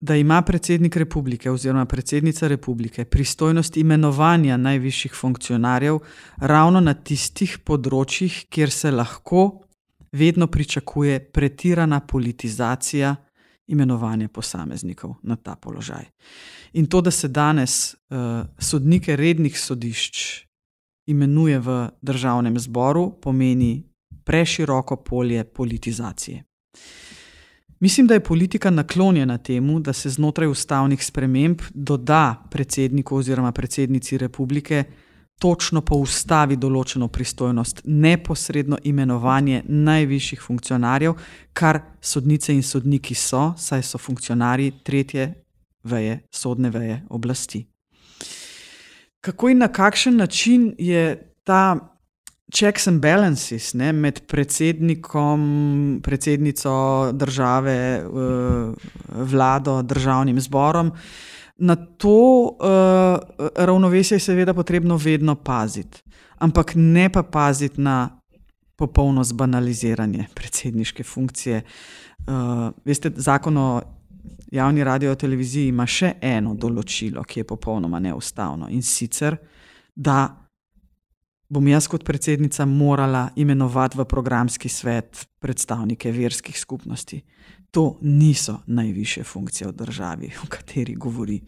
[0.00, 5.98] da ima predsednik republike oziroma predsednica republike pristojnost imenovanja najvišjih funkcionarjev
[6.40, 9.66] ravno na tistih področjih, kjer se lahko
[10.12, 13.16] vedno pričakuje pretirana politizacija
[13.70, 16.04] imenovanja posameznikov na ta položaj.
[16.72, 20.44] In to, da se danes uh, sodnike rednih sodišč
[21.06, 23.82] imenuje v državnem zboru, pomeni
[24.24, 26.44] preširoko polje politizacije.
[27.80, 34.18] Mislim, da je politika naklonjena temu, da se znotraj ustavnih sprememb doda predsedniku oziroma predsednici
[34.18, 34.84] republike
[35.40, 41.16] točno po ustavi določeno pristojnost, neposredno imenovanje najvišjih funkcionarjev,
[41.56, 45.30] kar sodnice in sodniki so, saj so funkcionarji tretje
[45.88, 47.64] veje, sodne veje oblasti.
[49.20, 51.90] Kako in na kakšen način je ta
[52.52, 58.04] checks and balances ne, med predsednikom, predsednico države,
[59.08, 60.92] vlado, državnim zborom.
[61.60, 66.02] Na to uh, ravnovesje je seveda potrebno vedno paziti,
[66.38, 68.20] ampak ne pa paziti na
[68.76, 71.62] popolno zbanaliziranje predsedniške funkcije.
[72.18, 73.80] Uh, veste, zakon o
[74.50, 79.36] javni radio televiziji ima še eno določilo, ki je popolnoma neustavno in sicer,
[79.94, 80.40] da
[81.50, 87.20] bom jaz kot predsednica morala imenovati v programski svet predstavnike verskih skupnosti.
[87.70, 91.40] To niso najviše funkcije v državi, o kateri govori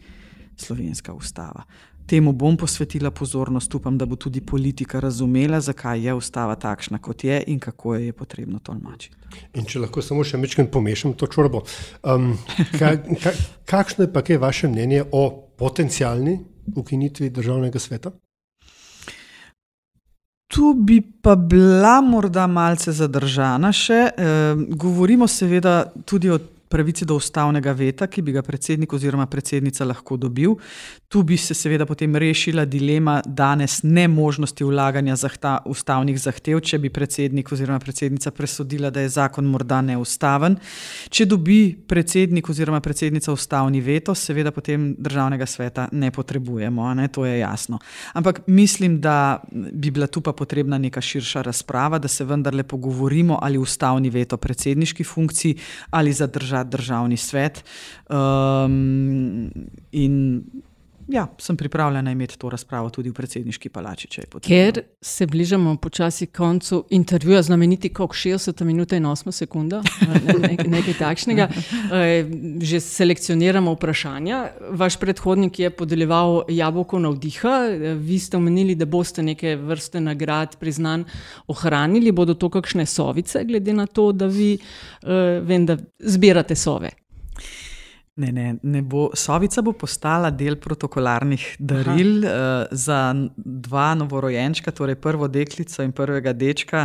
[0.55, 1.63] slovenska ustava.
[2.05, 7.23] Temu bom posvetila pozornost, upam, da bo tudi politika razumela, zakaj je ustava takšna, kot
[7.23, 9.15] je in kako jo je potrebno tolmačiti.
[9.53, 11.63] In če lahko samo še nekaj pomešam to čorbo.
[12.03, 12.33] Um,
[12.79, 13.31] ka, ka,
[13.65, 15.23] kakšno je pa je vaše mnenje o
[15.57, 16.39] potencijalni
[16.75, 18.11] ukinitvi državnega sveta?
[20.53, 24.01] Tu bi pa bila morda malce zadržana še.
[24.13, 24.27] E,
[24.77, 26.37] govorimo seveda tudi o
[26.73, 30.55] pravici do ustavnega veta, ki bi ga predsednik oziroma predsednica lahko dobil.
[31.07, 36.89] Tu bi se seveda potem rešila dilema danes nemožnosti vlaganja zahta, ustavnih zahtev, če bi
[36.89, 40.57] predsednik oziroma predsednica presodila, da je zakon morda neustaven.
[41.13, 47.07] Če dobi predsednik oziroma predsednica ustavni veto, seveda potem državnega sveta ne potrebujemo, ne?
[47.13, 47.77] to je jasno.
[48.17, 53.37] Ampak mislim, da bi bila tu pa potrebna neka širša razprava, da se vendarle pogovorimo
[53.41, 55.57] ali ustavni veto predsedniški funkciji
[55.91, 57.63] ali zadržati državni svet.
[58.09, 59.51] Um,
[59.91, 60.43] in
[61.07, 64.49] ja, sem pripravljena imeti to razpravo tudi v predsedniški palači, če je potrebno.
[64.49, 70.99] Ker se bližamo počasi koncu intervjuja, znameniti kot 60 minut in 8 sekund, ne, nekaj
[70.99, 71.49] takšnega.
[71.93, 72.25] Eh,
[72.63, 74.37] že selekcioniramo vprašanja.
[74.77, 77.57] Vaš predhodnik je podeljeval jabolko na vdiha,
[77.99, 81.05] vi ste omenili, da boste neke vrste nagrad, priznan,
[81.47, 82.11] ohranili.
[82.11, 85.09] Bodo to kakšne sovice, glede na to, da vi uh,
[85.45, 86.89] vem, da zbirate sove?
[88.15, 89.07] Ne, ne, ne bo.
[89.17, 96.29] Sovica bo postala del protokolarnih daril uh, za dva novorojenčka, torej prvo deklico in prvega
[96.29, 96.83] dečka.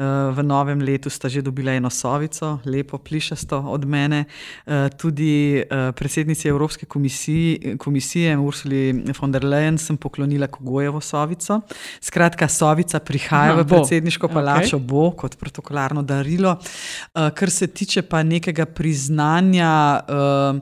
[0.00, 4.24] Uh, v novem letu sta že dobila eno sovico, lepo plišasto od mene.
[4.64, 11.60] Uh, tudi uh, predsednici Evropske komisije, komisije Ursuli von der Leyen sem poklonila Kogojevo sovico.
[12.00, 14.88] Skratka, sovica prihaja Aha, v predsedniško palačo, okay.
[14.88, 16.56] bo kot protokolarno darilo.
[16.56, 20.00] Uh, kar se tiče pa nekega priznanja.
[20.08, 20.61] Uh,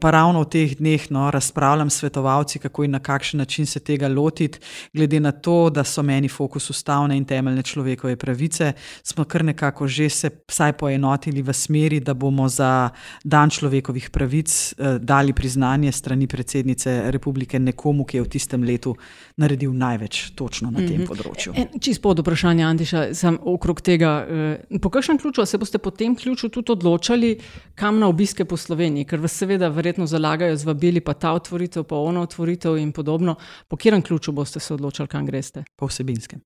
[0.00, 3.80] pa ravno v teh dneh no, razpravljam s svetovalci, kako in na kakšen način se
[3.80, 4.58] tega lotiti,
[4.92, 9.88] glede na to, da so meni fokus ustavne in temeljne človekove pravice, smo kar nekako
[9.88, 12.90] že se vsaj poenotili v smeri, da bomo za
[13.24, 18.96] dan človekovih pravic eh, dali priznanje strani predsednice republike nekomu, ki je v tistem letu
[19.36, 21.08] naredil največ točno na tem mm -hmm.
[21.08, 21.52] področju.
[21.80, 24.26] Čisto pod vprašanje, Antiša, sem okrog tega.
[24.30, 27.38] Eh, po kakšnem ključu se boste po tem ključu tudi odločali,
[27.74, 29.04] kam na obiske po Sloveniji?
[29.04, 32.92] Ker vas seveda seveda verjetno zalagajo z vabili, pa ta otvoritev, pa ono otvoritev in
[32.92, 33.36] podobno.
[33.68, 35.64] Po katerem ključu boste se odločili, kam greste?
[35.76, 36.40] Po vsebinskem.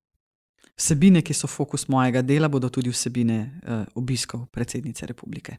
[0.75, 5.57] Vsebine, ki so fokus mojega dela, bodo tudi vsebine uh, obiskov predsednice republike.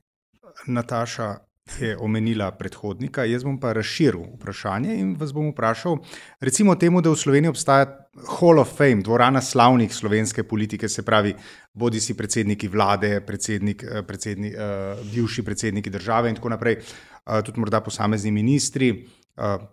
[0.66, 1.36] Nataša
[1.80, 5.96] je omenila predhodnika, jaz bom pa razširil vprašanje in vas bom vprašal,
[6.40, 7.86] recimo temu, da v Sloveniji obstaja
[8.38, 11.34] Hall of Fame, dvorana slavnih slovenske politike, se pravi,
[11.72, 16.82] bodi si predsedniki vlade, predsednik, eh, predsednik, uh, bivši predsedniki države in tako naprej.
[17.24, 19.06] Uh, tudi morda posamezni ministri,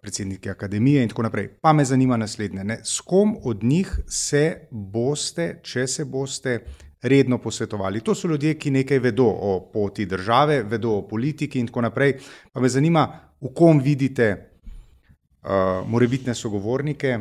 [0.02, 1.48] predsedniki akademije in tako naprej.
[1.62, 2.80] Pa me zanima naslednje: ne?
[2.84, 6.60] s kom od njih se boste, če se boste
[7.02, 8.02] redno posvetovali?
[8.02, 12.18] To so ljudje, ki nekaj vedo o poti države, vedo o politiki in tako naprej.
[12.54, 13.08] Pa me zanima,
[13.42, 17.20] v kom vidite uh, morebitne sogovornike,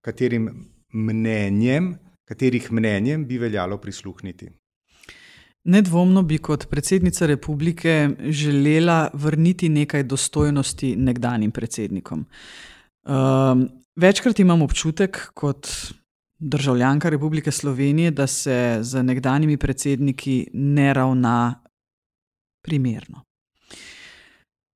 [0.00, 0.50] katerim
[0.92, 4.50] mnenjem, katerih mnenjem bi veljalo prisluhniti.
[5.64, 12.26] Nedvomno bi kot predsednica republike želela vrniti nekaj dostojnosti nekdanjim predsednikom.
[13.04, 15.68] Um, večkrat imam občutek, kot
[16.38, 21.62] državljanka Republike Slovenije, da se z nekdanjimi predsedniki ne ravna
[22.62, 23.22] primerno.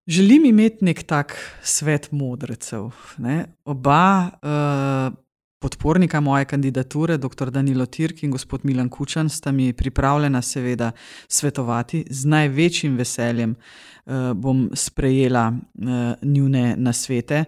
[0.06, 2.90] Želim imeti nek tak svet modrecev.
[3.18, 3.44] Ne?
[3.64, 5.25] Oba uh,
[5.66, 7.50] podpornika moje kandidature, dr.
[7.50, 10.92] Danilo Tirk in gospod Milan Kučan, sta mi pripravljena, seveda,
[11.28, 12.04] svetovati.
[12.10, 15.88] Z največjim veseljem uh, bom sprejela uh,
[16.22, 17.44] njune nasvete.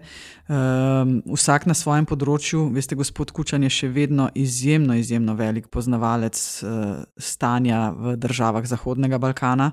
[0.49, 0.55] Uh,
[1.31, 6.99] vsak na svojem področju, veste, gospod Kučan je še vedno izjemno, izjemno velik poznavalec uh,
[7.15, 9.71] stanja v državah Zahodnega Balkana.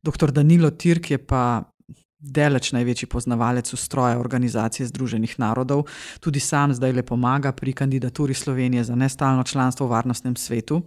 [0.00, 0.32] Dr.
[0.32, 1.44] Danilo Tirk je pa
[2.22, 5.86] deleč največji poznavalec ustroja Organizacije Združenih narodov,
[6.20, 10.82] tudi sam zdaj le pomaga pri kandidaturi Slovenije za nestalno članstvo v varnostnem svetu.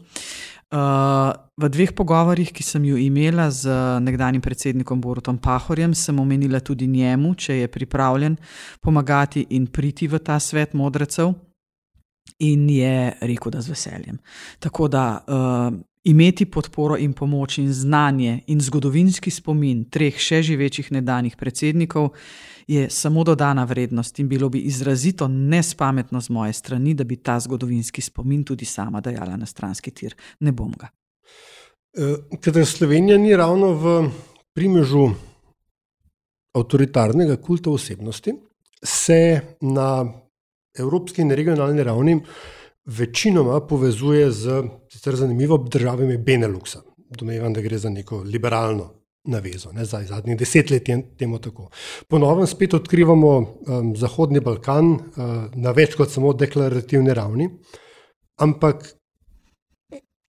[0.71, 1.31] Uh,
[1.61, 3.69] v dveh pogovorih, ki sem ju imela z
[4.01, 8.37] nekdanjim predsednikom Borutom Pahorjem, sem omenila tudi njemu, če je pripravljen
[8.81, 11.35] pomagati in priti v ta svet modrecev,
[12.39, 14.17] in je rekel, da z veseljem.
[14.59, 20.91] Tako da uh, Imeti podporo in pomoč in znanje in zgodovinski spomin treh še živečih
[20.93, 22.11] nedanih predsednikov
[22.67, 27.39] je samo dodana vrednost in bilo bi izrazito nespametno z moje strani, da bi ta
[27.39, 30.13] zgodovinski spomin tudi sama dajala na stranski tir.
[30.39, 30.91] Ne bom ga.
[31.97, 33.95] E, Ker Slovenija ni ravno v
[34.53, 35.07] primežu
[36.53, 38.35] avtoritarnega kulta osebnosti,
[38.83, 40.05] se na
[40.77, 42.19] evropski in regionalni ravni
[42.85, 46.81] večinoma povezuje z sicer zanimivo državami Beneluxa.
[47.09, 48.93] Domnevam, da gre za neko liberalno
[49.25, 51.69] navezo, ne za zadnjih deset let je temu tako.
[52.07, 54.99] Ponovno spet odkrivamo um, Zahodni Balkan uh,
[55.55, 57.49] na več kot samo deklarativni ravni,
[58.37, 58.85] ampak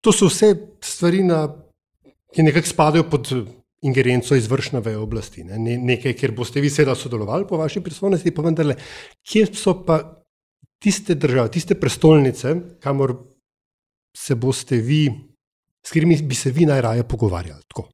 [0.00, 0.54] to so vse
[0.84, 1.46] stvari, na,
[2.34, 3.32] ki nekako spadajo pod
[3.82, 5.44] ingerenco izvršne veje oblasti.
[5.44, 5.58] Ne?
[5.58, 8.76] Nekaj, kjer boste vi seveda sodelovali po vaši prisotnosti, pa vendarle,
[9.26, 9.98] kje so pa
[10.86, 13.16] tiste države, tiste prestolnice, kamor
[14.16, 15.10] se boste vi,
[15.86, 17.62] s katerimi bi se vi najraje pogovarjali.
[17.68, 17.88] Tako.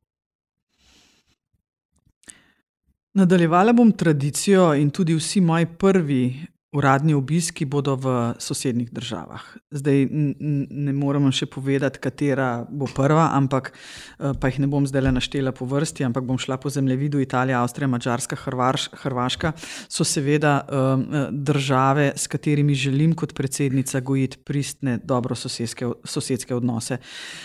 [3.14, 9.42] Nadaljevala bom tradicijo in tudi vsi moji prvi Uradni obiski bodo v sosednjih državah.
[9.76, 15.04] Zdaj ne moremo še povedati, katera bo prva, ampak eh, pa jih ne bom zdaj
[15.04, 19.52] le naštela po vrsti, ampak bom šla po zemljevidu Italija, Avstrija, Mačarska, Hrvaš, Hrvaška.
[19.92, 21.04] So seveda um,
[21.44, 27.02] države, s katerimi želim kot predsednica gojiti pristne, dobro sosedske, odnose.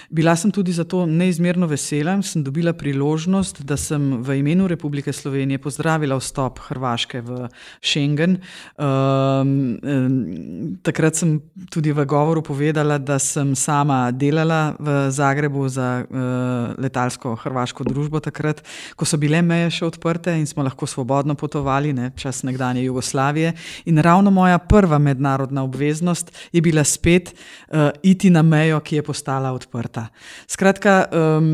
[0.09, 5.59] Bila sem tudi zato neizmerno vesela sem dobila priložnost, da sem v imenu Republike Slovenije
[5.59, 7.51] pozdravila vstop Hrvaške v
[7.83, 8.39] Schengen.
[8.79, 11.37] Uh, Um, um, takrat sem
[11.69, 18.19] tudi v govoru povedala, da sem sama delala v Zagrebu za uh, letalsko hrvaško družbo,
[18.23, 18.61] takrat,
[18.95, 23.53] ko so bile meje še odprte in smo lahko svobodno potovali, ne, čas nekdanje Jugoslavije.
[23.89, 29.07] In ravno moja prva mednarodna obveznost je bila spet uh, iti na mejo, ki je
[29.07, 30.07] postala odprta.
[30.47, 31.49] Skratka, um,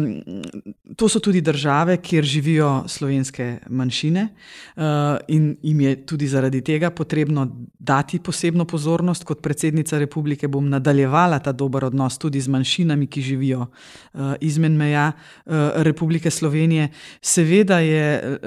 [0.97, 4.83] to so tudi države, kjer živijo slovenske manjšine uh,
[5.27, 7.45] in jim je tudi zaradi tega potrebno
[7.79, 9.23] dati posebno pozornost.
[9.23, 14.77] Kot predsednica republike bom nadaljevala ta dober odnos tudi z manjšinami, ki živijo uh, izmen
[14.77, 16.89] meja uh, Republike Slovenije.
[17.21, 18.39] Seveda je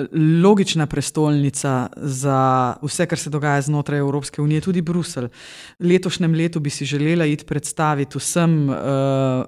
[0.43, 5.29] logična prestolnica za vse, kar se dogaja znotraj Evropske unije, tudi Bruselj.
[5.79, 8.69] Letošnjem letu bi si želela iti predstaviti vsem.
[8.69, 8.77] Uh,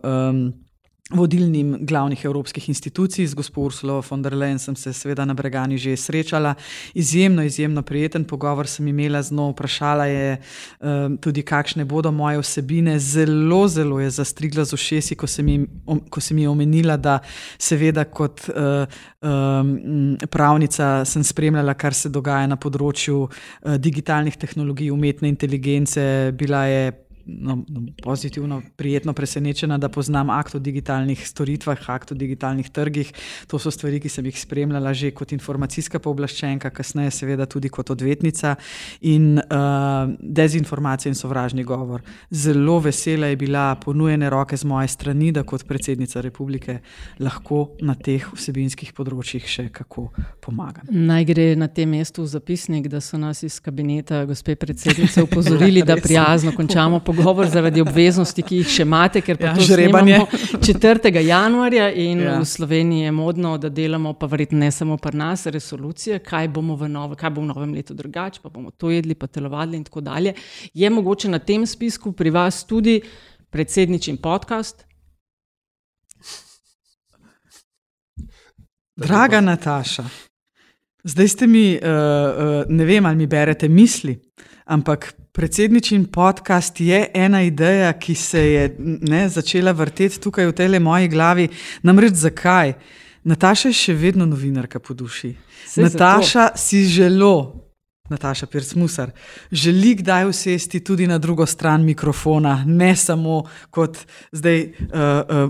[0.03, 0.68] um,
[1.11, 5.79] vodilnim glavnih evropskih institucij, z gospod Ursula von der Leyen sem se seveda na Bregani
[5.79, 6.55] že srečala.
[6.95, 10.37] Izjemno, izjemno prijeten pogovor sem imela z njo, vprašala je
[10.81, 12.99] um, tudi, kakšne bodo moje vsebine.
[12.99, 15.67] Zelo, zelo je zastrigla z ušesi, ko sem jim,
[16.11, 17.19] ko sem jim omenila, da
[17.59, 18.85] seveda kot uh,
[19.25, 26.67] um, pravnica sem spremljala, kar se dogaja na področju uh, digitalnih tehnologij, umetne inteligence, bila
[26.69, 32.71] je no, no, pozitivno, prijetno presenečena, da poznam akt o digitalnih storitvah, akt o digitalnih
[32.71, 33.13] trgih.
[33.47, 37.91] To so stvari, ki sem jih spremljala že kot informacijska pooblaščenka, kasneje seveda tudi kot
[37.91, 38.55] odvetnica
[39.01, 42.03] in uh, dezinformacija in sovražni govor.
[42.31, 46.79] Zelo vesela je bila ponujene roke z moje strani, da kot predsednica republike
[47.21, 50.09] lahko na teh vsebinskih področjih še kako
[50.41, 50.89] pomagam.
[50.89, 55.85] Naj gre na tem mestu v zapisnik, da so nas iz kabineta gospe predsednice upozorili,
[55.89, 59.67] da prijazno končamo pogovor pogovor zaradi obveznosti, ki jih še imate, ker pa ja, to
[59.67, 60.21] žrebanje
[60.65, 61.13] 4.
[61.27, 62.39] januarja in ja.
[62.39, 67.17] v Sloveniji je modno, da delamo, pa verjetno ne samo pri nas, resolucije, kaj nove,
[67.19, 70.35] kaj bo v novem letu drugače, pa bomo to jedli, pa telovadili in tako dalje.
[70.75, 73.01] Je mogoče na tem spisku pri vas tudi
[73.51, 74.85] predsedničin podcast?
[78.99, 80.05] Draga Nataša,
[81.05, 84.17] zdaj ste mi, uh, uh, ne vem, ali mi berete misli,
[84.67, 90.81] ampak predsedničin podcast je ena ideja, ki se je ne, začela vrteti tukaj v tej
[90.83, 91.47] moji glavi.
[91.87, 92.75] Namreč zakaj?
[93.23, 95.37] Nataša je še vedno novinarka po duši.
[95.77, 96.59] Nataša zato.
[96.59, 97.68] si želo
[98.09, 99.11] Nataša Pirsmusar,
[99.53, 103.99] želi kdaj usesti tudi na drugo stran mikrofona, ne samo kot
[104.33, 104.71] zdaj uh,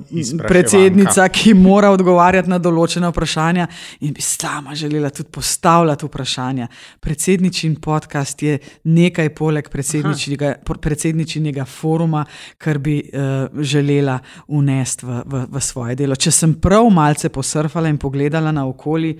[0.00, 3.66] uh, predsednica, ki mora odgovarjati na določene vprašanja
[4.00, 6.68] in bi sama želela tudi postavljati vprašanja.
[7.00, 9.68] Predsedničin podcast je nekaj poleg
[10.80, 12.24] predsedničinega foruma,
[12.58, 16.16] kar bi uh, želela unesti v, v, v svoje delo.
[16.16, 19.16] Če sem prav malce posrfala in pogledala na okolje,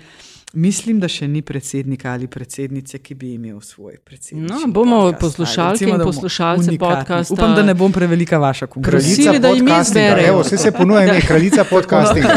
[0.59, 4.49] Mislim, da še ni predsednika ali predsednice, ki bi imel svoj predsednik.
[4.51, 7.31] No, bomo poslušali in poslušali podcast.
[7.31, 9.07] Upam, da ne bom prevelika vaša konkurenca.
[9.07, 10.33] Kraljica podcastinga.
[10.41, 12.35] Vse se ponuja ime kraljica podcastinga.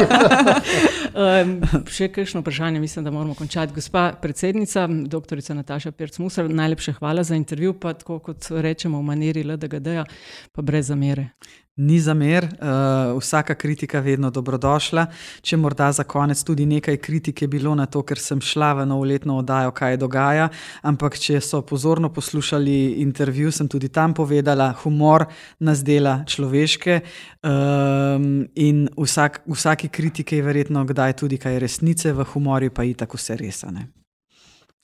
[1.24, 1.56] um,
[1.90, 3.74] še kakšno vprašanje, mislim, da moramo končati.
[3.74, 9.48] Gospa predsednica, doktorica Nataša Pirc-Musar, najlepša hvala za intervju, pa tako kot rečemo v maniri
[9.48, 10.06] LDGD-ja,
[10.54, 11.32] pa brez zamere.
[11.76, 15.06] Ni zamer, uh, vsaka kritika je vedno dobrodošla.
[15.42, 19.38] Če morda za konec tudi nekaj kritike bilo na to, ker sem šla v novoletno
[19.40, 20.50] oddajo, kaj dogaja.
[20.84, 25.26] Ampak, če so pozorno poslušali intervju, sem tudi tam povedala, humor
[25.60, 27.00] nas dela človeške
[27.40, 33.00] um, in vsak, vsaki kritiki je verjetno kdaj tudi kaj resnice, v humorju pa je
[33.00, 33.88] tako vse resane.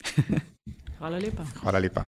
[0.98, 1.44] Hvala lepa.
[1.62, 2.06] Hvala lepa.